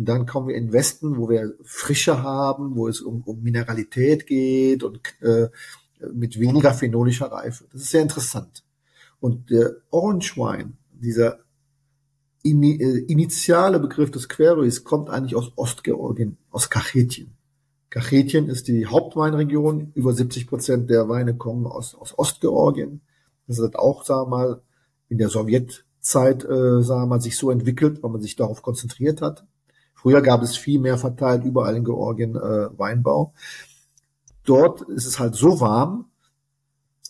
[0.00, 3.42] Und dann kommen wir in den Westen, wo wir Frische haben, wo es um, um
[3.42, 5.48] Mineralität geht und äh,
[6.14, 7.66] mit weniger phenolischer Reife.
[7.70, 8.64] Das ist sehr interessant.
[9.20, 11.40] Und der Orange Wine, dieser
[12.42, 17.36] ini äh, initiale Begriff des Queries, kommt eigentlich aus Ostgeorgien, aus Kachetien.
[17.90, 19.92] Kachetien ist die Hauptweinregion.
[19.94, 23.02] Über 70 Prozent der Weine kommen aus, aus Ostgeorgien.
[23.46, 24.62] Das hat auch, sagen wir mal,
[25.10, 29.20] in der Sowjetzeit, äh, sagen wir mal, sich so entwickelt, weil man sich darauf konzentriert
[29.20, 29.44] hat.
[30.00, 33.34] Früher gab es viel mehr verteilt überall in Georgien äh, Weinbau.
[34.44, 36.06] Dort ist es halt so warm,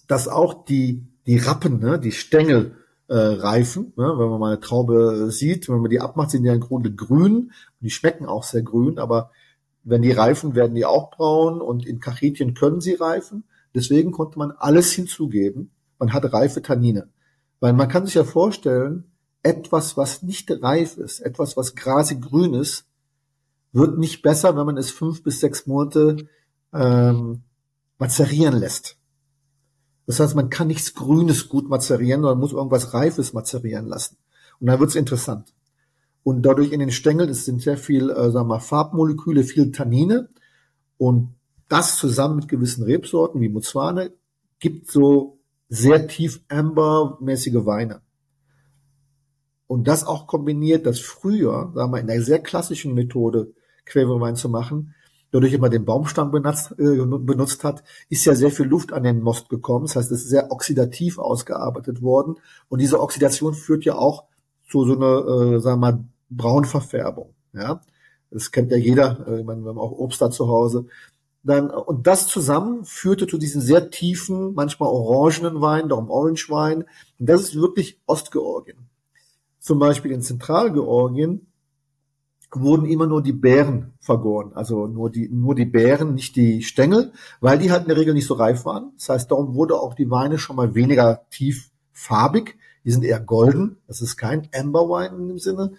[0.08, 2.74] dass auch die, die Rappen, ne, die Stängel
[3.06, 3.92] äh, reifen.
[3.96, 4.14] Ne?
[4.16, 7.34] Wenn man mal eine Traube sieht, wenn man die abmacht, sind die im Grunde grün
[7.34, 9.30] und die schmecken auch sehr grün, aber
[9.84, 13.44] wenn die reifen, werden die auch braun und in Kachetien können sie reifen.
[13.72, 15.70] Deswegen konnte man alles hinzugeben.
[16.00, 17.08] Man hat reife Tannine.
[17.60, 19.09] Weil man kann sich ja vorstellen,
[19.42, 22.84] etwas, was nicht reif ist, etwas, was grasig grün ist,
[23.72, 26.28] wird nicht besser, wenn man es fünf bis sechs Monate
[26.72, 27.42] ähm,
[27.98, 28.96] mazerieren lässt.
[30.06, 34.16] Das heißt, man kann nichts Grünes gut mazerieren, sondern muss irgendwas Reifes mazerieren lassen.
[34.58, 35.54] Und dann wird es interessant.
[36.22, 39.70] Und dadurch in den Stängeln es sind sehr viel, äh, sagen wir mal, Farbmoleküle, viel
[39.72, 40.28] Tannine.
[40.98, 41.34] Und
[41.68, 44.12] das zusammen mit gewissen Rebsorten wie Muzwane
[44.58, 45.38] gibt so
[45.68, 48.02] sehr tief ambermäßige Weine.
[49.70, 53.52] Und das auch kombiniert, das früher, sagen wir, in der sehr klassischen Methode
[53.86, 54.96] Quellwein zu machen,
[55.30, 59.22] dadurch immer den Baumstamm benutzt, äh, benutzt hat, ist ja sehr viel Luft an den
[59.22, 59.86] Most gekommen.
[59.86, 62.34] Das heißt, es ist sehr oxidativ ausgearbeitet worden.
[62.68, 64.24] Und diese Oxidation führt ja auch
[64.68, 67.32] zu so einer, äh, sagen wir mal, Braunverfärbung.
[67.52, 67.80] Ja,
[68.32, 70.86] das kennt ja jeder, äh, man, wir haben auch Obst da zu Hause.
[71.44, 76.86] Dann, und das zusammen führte zu diesen sehr tiefen, manchmal orangenen Wein, darum Orange Wein.
[77.20, 78.89] Und das ist wirklich Ostgeorgien.
[79.60, 81.46] Zum Beispiel in Zentralgeorgien
[82.52, 87.12] wurden immer nur die Beeren vergoren, also nur die, nur die Beeren, nicht die Stängel,
[87.40, 88.92] weil die halt in der Regel nicht so reif waren.
[88.96, 92.56] Das heißt, darum wurde auch die Weine schon mal weniger tief farbig.
[92.84, 93.76] Die sind eher golden.
[93.86, 95.74] Das ist kein Amber Wine in dem Sinne.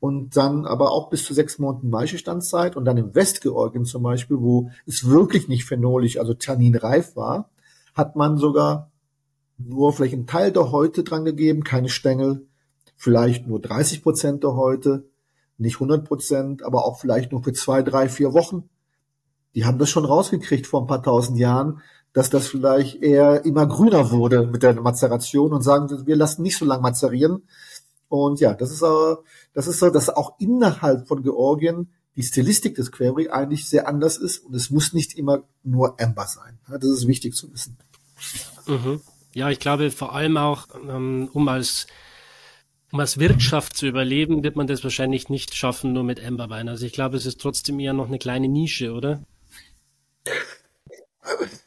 [0.00, 4.40] Und dann aber auch bis zu sechs Monaten Maischestandzeit und dann im Westgeorgien zum Beispiel,
[4.40, 7.50] wo es wirklich nicht phenolisch, also tanninreif war,
[7.94, 8.90] hat man sogar
[9.58, 12.47] nur vielleicht einen Teil der Häute dran gegeben, keine Stängel,
[12.98, 15.04] vielleicht nur 30 Prozent der Häute
[15.56, 18.68] nicht 100 Prozent, aber auch vielleicht nur für zwei, drei, vier Wochen.
[19.54, 21.80] Die haben das schon rausgekriegt vor ein paar tausend Jahren,
[22.12, 26.58] dass das vielleicht eher immer grüner wurde mit der Mazeration und sagen, wir lassen nicht
[26.58, 27.42] so lange mazerieren.
[28.08, 28.84] Und ja, das ist,
[29.54, 34.16] das ist so, dass auch innerhalb von Georgien die Stilistik des Query eigentlich sehr anders
[34.16, 36.58] ist und es muss nicht immer nur Amber sein.
[36.68, 37.76] Das ist wichtig zu wissen.
[38.66, 39.00] Mhm.
[39.34, 41.86] Ja, ich glaube vor allem auch, ähm, um als
[42.92, 46.68] um als Wirtschaft zu überleben, wird man das wahrscheinlich nicht schaffen, nur mit Amberwein.
[46.68, 49.22] Also ich glaube, es ist trotzdem eher noch eine kleine Nische, oder?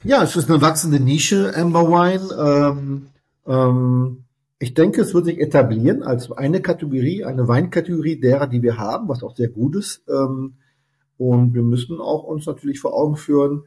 [0.04, 2.22] Ja, es ist eine wachsende Nische, Amberwein.
[2.40, 3.08] Ähm,
[3.46, 4.24] ähm,
[4.58, 9.08] ich denke, es wird sich etablieren als eine Kategorie, eine Weinkategorie derer, die wir haben,
[9.08, 10.04] was auch sehr gut ist.
[10.10, 10.56] Ähm,
[11.18, 13.64] und wir müssen auch uns natürlich vor Augen führen,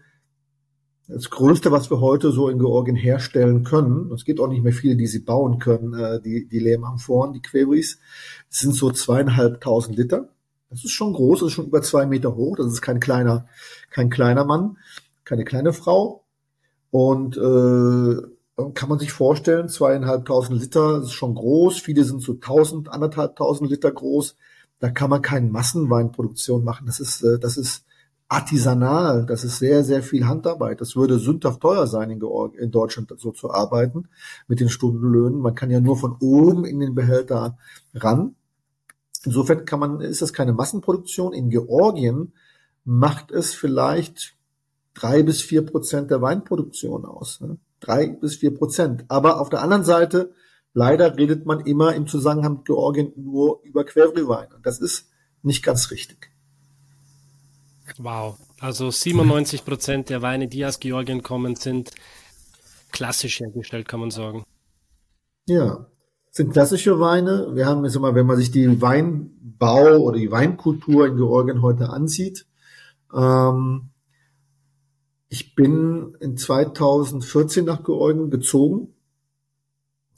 [1.09, 4.73] das Größte, was wir heute so in Georgien herstellen können, es gibt auch nicht mehr
[4.73, 7.99] viele, die sie bauen können, äh, die, die Lehmamphoren, die Queries,
[8.49, 10.29] sind so zweieinhalbtausend Liter.
[10.71, 13.47] Das ist schon groß, das ist schon über zwei Meter hoch, das ist kein kleiner,
[13.91, 14.79] kein kleiner Mann,
[15.25, 16.25] keine kleine Frau.
[16.91, 22.89] Und äh, kann man sich vorstellen, zweieinhalbtausend Liter ist schon groß, viele sind so tausend,
[22.89, 24.37] anderthalbtausend Liter groß.
[24.81, 26.87] Da kann man keine Massenweinproduktion machen.
[26.87, 27.85] Das ist, äh, das ist
[28.35, 30.81] artisanal, das ist sehr, sehr viel Handarbeit.
[30.81, 34.09] Das würde sündhaft teuer sein, in, Georg in Deutschland so zu arbeiten
[34.49, 35.39] mit den Stundenlöhnen.
[35.39, 37.57] Man kann ja nur von oben in den Behälter
[37.95, 38.35] ran.
[39.25, 41.33] Insofern kann man, ist das keine Massenproduktion.
[41.33, 42.33] In Georgien
[42.85, 44.35] macht es vielleicht
[44.95, 47.41] drei bis vier Prozent der Weinproduktion aus.
[47.41, 47.59] Ne?
[47.79, 49.05] Drei bis vier Prozent.
[49.09, 50.33] Aber auf der anderen Seite,
[50.73, 54.49] leider redet man immer im Zusammenhang mit Georgien nur über Querwein.
[54.65, 55.09] Das ist
[55.43, 56.34] nicht ganz richtig.
[57.99, 58.37] Wow.
[58.59, 61.93] Also 97 Prozent der Weine, die aus Georgien kommen, sind
[62.93, 64.45] klassisch hergestellt, kann man sagen.
[65.47, 65.87] Ja,
[66.31, 67.55] sind klassische Weine.
[67.55, 71.91] Wir haben jetzt mal, wenn man sich die Weinbau oder die Weinkultur in Georgien heute
[71.91, 72.47] ansieht.
[73.15, 73.91] Ähm,
[75.29, 78.95] ich bin in 2014 nach Georgien gezogen.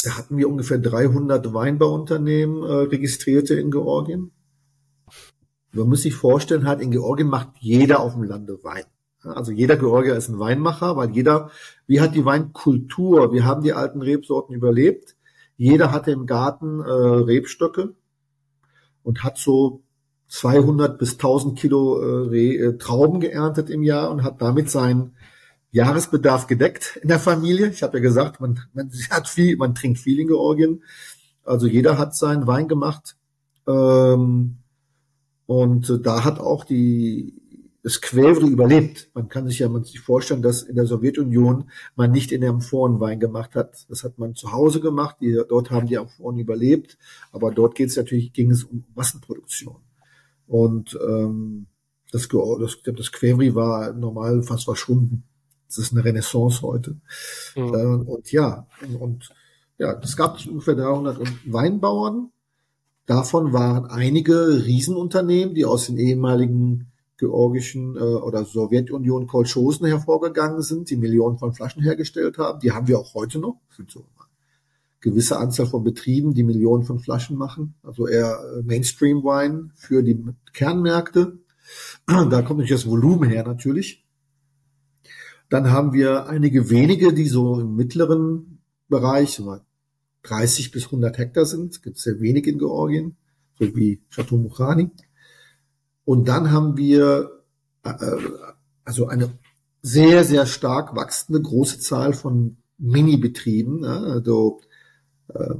[0.05, 4.31] Da hatten wir ungefähr 300 Weinbauunternehmen äh, registrierte in Georgien.
[5.77, 8.85] Man muss sich vorstellen, halt in Georgien macht jeder auf dem Lande Wein.
[9.22, 11.51] Also jeder Georgier ist ein Weinmacher, weil jeder,
[11.87, 15.16] wie hat die Weinkultur, wir haben die alten Rebsorten überlebt.
[15.57, 17.95] Jeder hatte im Garten äh, Rebstöcke
[19.03, 19.83] und hat so
[20.29, 25.14] 200 bis 1000 Kilo äh, äh, Trauben geerntet im Jahr und hat damit seinen
[25.70, 27.68] Jahresbedarf gedeckt in der Familie.
[27.68, 30.83] Ich habe ja gesagt, man, man hat viel, man trinkt viel in Georgien.
[31.45, 33.16] Also jeder hat seinen Wein gemacht.
[33.66, 34.59] Ähm,
[35.47, 37.34] und äh, da hat auch die,
[37.82, 39.11] das Quävre überlebt.
[39.14, 42.51] Man kann sich ja man sich vorstellen, dass in der Sowjetunion man nicht in der
[42.51, 43.86] Amphoren Wein gemacht hat.
[43.88, 45.18] Das hat man zu Hause gemacht.
[45.20, 46.99] Die, dort haben die Amphoren überlebt.
[47.30, 49.76] Aber dort geht es natürlich, ging es um Massenproduktion.
[50.49, 51.66] Und ähm,
[52.11, 55.22] das, das, das Quävri war normal fast verschwunden.
[55.68, 56.97] Das ist eine Renaissance heute.
[57.55, 57.74] Mhm.
[57.74, 59.34] Äh, und ja, und, und
[59.78, 62.32] ja, es gab ungefähr 300 Weinbauern
[63.07, 66.88] Davon waren einige Riesenunternehmen, die aus den ehemaligen
[67.18, 72.61] georgischen äh, oder Sowjetunion Kolchosen hervorgegangen sind, die Millionen von Flaschen hergestellt haben.
[72.61, 73.61] Die haben wir auch heute noch.
[73.74, 74.09] Sind so eine
[75.00, 77.74] gewisse Anzahl von Betrieben, die Millionen von Flaschen machen.
[77.82, 81.38] Also eher äh, Mainstream-Wein für die Kernmärkte.
[82.07, 84.04] Da kommt natürlich das Volumen her natürlich.
[85.48, 89.40] Dann haben wir einige wenige, die so im mittleren Bereich,
[90.29, 91.83] 30 bis 100 Hektar sind.
[91.83, 93.16] Gibt sehr wenig in Georgien.
[93.59, 94.91] so wie Chateau Mouchani.
[96.05, 97.31] Und dann haben wir
[97.85, 97.93] äh,
[98.85, 99.31] also eine
[99.83, 104.61] sehr, sehr stark wachsende große Zahl von Mini-Betrieben, ja, also
[105.33, 105.55] äh,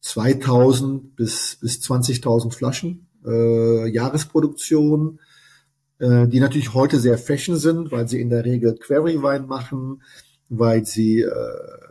[0.00, 5.20] 2000 bis, bis 20.000 Flaschen äh, Jahresproduktion,
[5.98, 10.02] äh, die natürlich heute sehr fashion sind, weil sie in der Regel Query-Wein machen,
[10.48, 11.89] weil sie äh,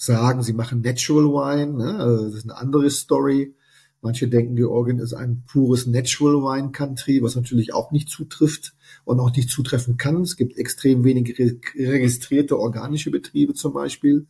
[0.00, 1.98] sagen, sie machen Natural Wine, ne?
[1.98, 3.54] also das ist eine andere Story.
[4.00, 8.74] Manche denken, Georgien ist ein pures Natural Wine Country, was natürlich auch nicht zutrifft
[9.04, 10.22] und auch nicht zutreffen kann.
[10.22, 11.34] Es gibt extrem wenige
[11.76, 14.26] registrierte organische Betriebe zum Beispiel.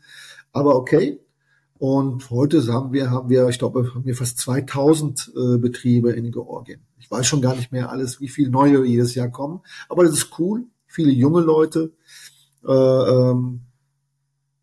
[0.50, 1.20] Aber okay.
[1.78, 6.32] Und heute haben wir, haben wir, ich glaube, haben wir fast 2000 äh, Betriebe in
[6.32, 6.80] Georgien.
[6.98, 9.60] Ich weiß schon gar nicht mehr alles, wie viele neue jedes Jahr kommen.
[9.88, 10.66] Aber das ist cool.
[10.88, 11.92] Viele junge Leute.
[12.66, 13.60] Äh, ähm,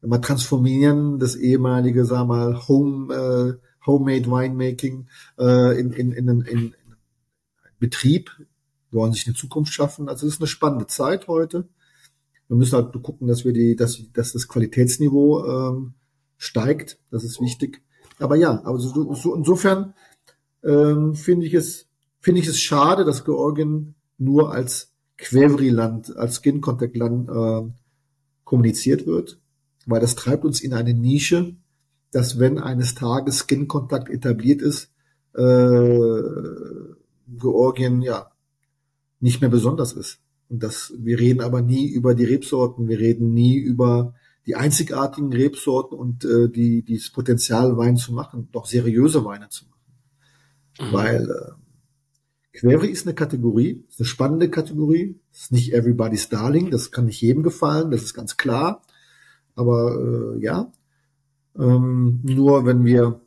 [0.10, 5.08] wir transformieren das ehemalige, sag mal, Home, äh, Homemade Winemaking
[5.40, 6.76] äh, in, in, in, in, in
[7.80, 8.32] Betrieb,
[8.92, 10.10] wollen sich eine Zukunft schaffen.
[10.10, 11.68] Also es ist eine spannende Zeit heute.
[12.48, 15.94] Wir müssen halt gucken, dass wir die, dass, dass das Qualitätsniveau ähm,
[16.38, 17.00] steigt.
[17.12, 17.82] Das ist wichtig.
[18.20, 19.94] Aber ja, also so, insofern
[20.64, 21.88] ähm, finde ich es
[22.20, 27.72] finde ich es schade, dass Georgien nur als Quevri-Land, als Skin-Contact-Land äh,
[28.44, 29.40] kommuniziert wird,
[29.88, 31.56] weil das treibt uns in eine Nische,
[32.12, 34.92] dass wenn eines Tages Skin-Kontakt etabliert ist,
[35.34, 36.22] äh,
[37.28, 38.32] Georgien ja
[39.20, 40.20] nicht mehr besonders ist.
[40.50, 44.14] Und das, wir reden aber nie über die Rebsorten, wir reden nie über
[44.46, 49.66] die einzigartigen Rebsorten und äh, die, das Potenzial, Wein zu machen, doch seriöse Weine zu
[49.66, 49.78] machen.
[50.80, 50.94] Mhm.
[50.94, 56.92] Weil äh, Query ist eine Kategorie, ist eine spannende Kategorie, ist nicht everybody's darling, das
[56.92, 58.82] kann nicht jedem gefallen, das ist ganz klar.
[59.58, 60.72] Aber äh, ja,
[61.60, 63.20] ähm, nur wenn wir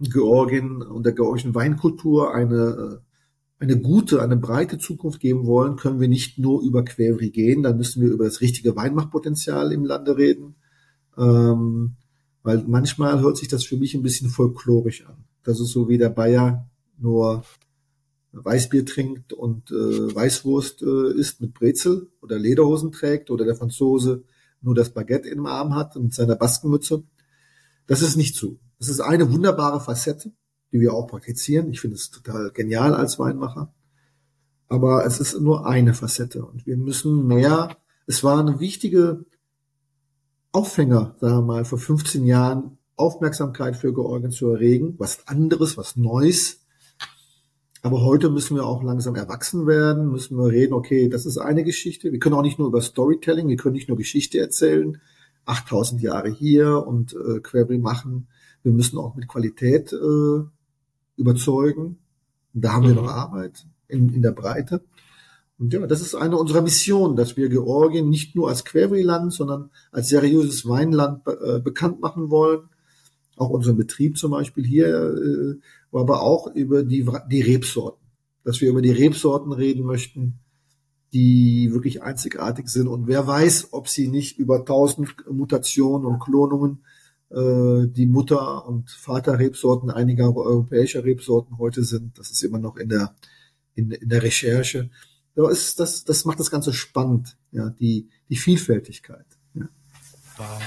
[0.00, 3.12] Georgien und der georgischen Weinkultur eine äh,
[3.62, 7.76] eine gute, eine breite Zukunft geben wollen, können wir nicht nur über Query gehen, dann
[7.76, 10.56] müssen wir über das richtige Weinmachpotenzial im Lande reden.
[11.16, 11.94] Ähm,
[12.42, 15.24] weil manchmal hört sich das für mich ein bisschen folklorisch an.
[15.44, 17.44] Das ist so wie der Bayer nur
[18.32, 24.24] Weißbier trinkt und äh, Weißwurst äh, isst mit Brezel oder Lederhosen trägt oder der Franzose
[24.62, 27.02] nur das Baguette im Arm hat und mit seiner Baskenmütze.
[27.86, 28.58] Das ist nicht so.
[28.78, 30.32] Das ist eine wunderbare Facette
[30.72, 31.70] die wir auch praktizieren.
[31.70, 33.72] Ich finde es total genial als Weinmacher.
[34.68, 37.76] Aber es ist nur eine Facette und wir müssen mehr.
[38.06, 39.24] Es war eine wichtige
[40.50, 45.96] Aufhänger, sagen wir mal, vor 15 Jahren Aufmerksamkeit für Georgien zu erregen, was anderes, was
[45.96, 46.61] Neues.
[47.82, 51.64] Aber heute müssen wir auch langsam erwachsen werden, müssen wir reden, okay, das ist eine
[51.64, 52.12] Geschichte.
[52.12, 55.00] Wir können auch nicht nur über Storytelling, wir können nicht nur Geschichte erzählen,
[55.46, 58.28] 8000 Jahre hier und äh, Query machen.
[58.62, 60.44] Wir müssen auch mit Qualität äh,
[61.16, 61.98] überzeugen.
[62.54, 62.88] Und da haben mhm.
[62.88, 64.84] wir noch Arbeit in, in der Breite.
[65.58, 69.70] Und ja, das ist eine unserer Missionen, dass wir Georgien nicht nur als Query-Land, sondern
[69.90, 72.68] als seriöses Weinland äh, bekannt machen wollen.
[73.36, 75.54] Auch unseren Betrieb zum Beispiel hier, äh,
[75.96, 78.00] aber auch über die, die Rebsorten.
[78.44, 80.38] Dass wir über die Rebsorten reden möchten,
[81.12, 82.88] die wirklich einzigartig sind.
[82.88, 86.82] Und wer weiß, ob sie nicht über tausend Mutationen und Klonungen
[87.32, 92.18] äh, die Mutter- und Vaterrebsorten einiger europäischer Rebsorten heute sind.
[92.18, 93.14] Das ist immer noch in der,
[93.74, 94.90] in, in der Recherche.
[95.34, 99.24] Da ist das, das macht das Ganze spannend, ja, die, die Vielfältigkeit.
[99.54, 99.68] Ja.
[100.36, 100.62] Wow.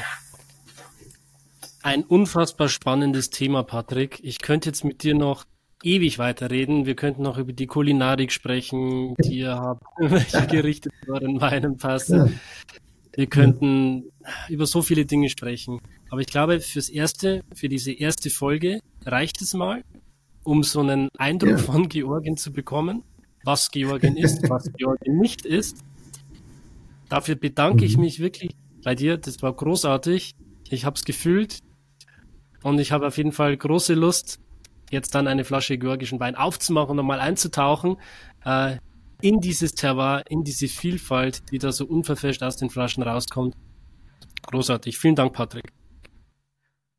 [1.86, 4.20] Ein unfassbar spannendes Thema, Patrick.
[4.24, 5.46] Ich könnte jetzt mit dir noch
[5.84, 6.88] ewig weiterreden.
[6.88, 11.78] Wir könnten noch über die Kulinarik sprechen, die ihr habt, welche Gerichte zu euren Weinen
[11.78, 12.40] passen.
[13.14, 14.06] Wir könnten
[14.50, 15.80] über so viele Dinge sprechen.
[16.10, 19.84] Aber ich glaube, fürs erste, für diese erste Folge reicht es mal,
[20.44, 21.58] um so einen Eindruck ja.
[21.60, 23.04] von Georgien zu bekommen,
[23.44, 25.84] was Georgien ist, was Georgien nicht ist.
[27.10, 27.90] Dafür bedanke mhm.
[27.92, 29.18] ich mich wirklich bei dir.
[29.18, 30.34] Das war großartig.
[30.72, 31.60] Ich habe es gefühlt
[32.66, 34.40] und ich habe auf jeden Fall große Lust,
[34.90, 37.98] jetzt dann eine Flasche georgischen Wein aufzumachen und mal einzutauchen.
[38.44, 38.78] Äh,
[39.22, 43.54] in dieses Terroir, in diese Vielfalt, die da so unverfälscht aus den Flaschen rauskommt.
[44.48, 44.98] Großartig.
[44.98, 45.74] Vielen Dank, Patrick.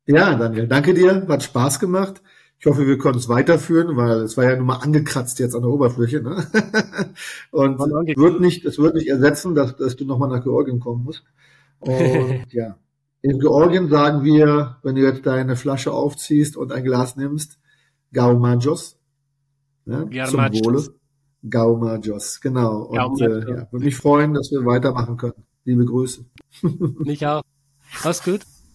[0.05, 1.27] Ja, Daniel, danke dir.
[1.27, 2.21] Hat Spaß gemacht.
[2.59, 5.63] Ich hoffe, wir konnten es weiterführen, weil es war ja nur mal angekratzt jetzt an
[5.63, 6.21] der Oberfläche.
[6.21, 6.47] Ne?
[7.51, 11.03] Und es wird nicht, es wird nicht ersetzen, dass, dass du nochmal nach Georgien kommen
[11.03, 11.25] musst.
[11.79, 12.77] Und ja,
[13.29, 17.59] in Georgien sagen wir, wenn du jetzt deine Flasche aufziehst und ein Glas nimmst,
[18.13, 18.97] Gaumajos.
[19.85, 20.83] Ja, zum Wohle.
[21.49, 22.83] Gauma Joss, genau.
[22.83, 25.45] Und äh, ja, würde mich freuen, dass wir weitermachen können.
[25.63, 26.25] Liebe Grüße.
[26.99, 27.41] Mich auch.
[28.03, 28.41] Mach's gut.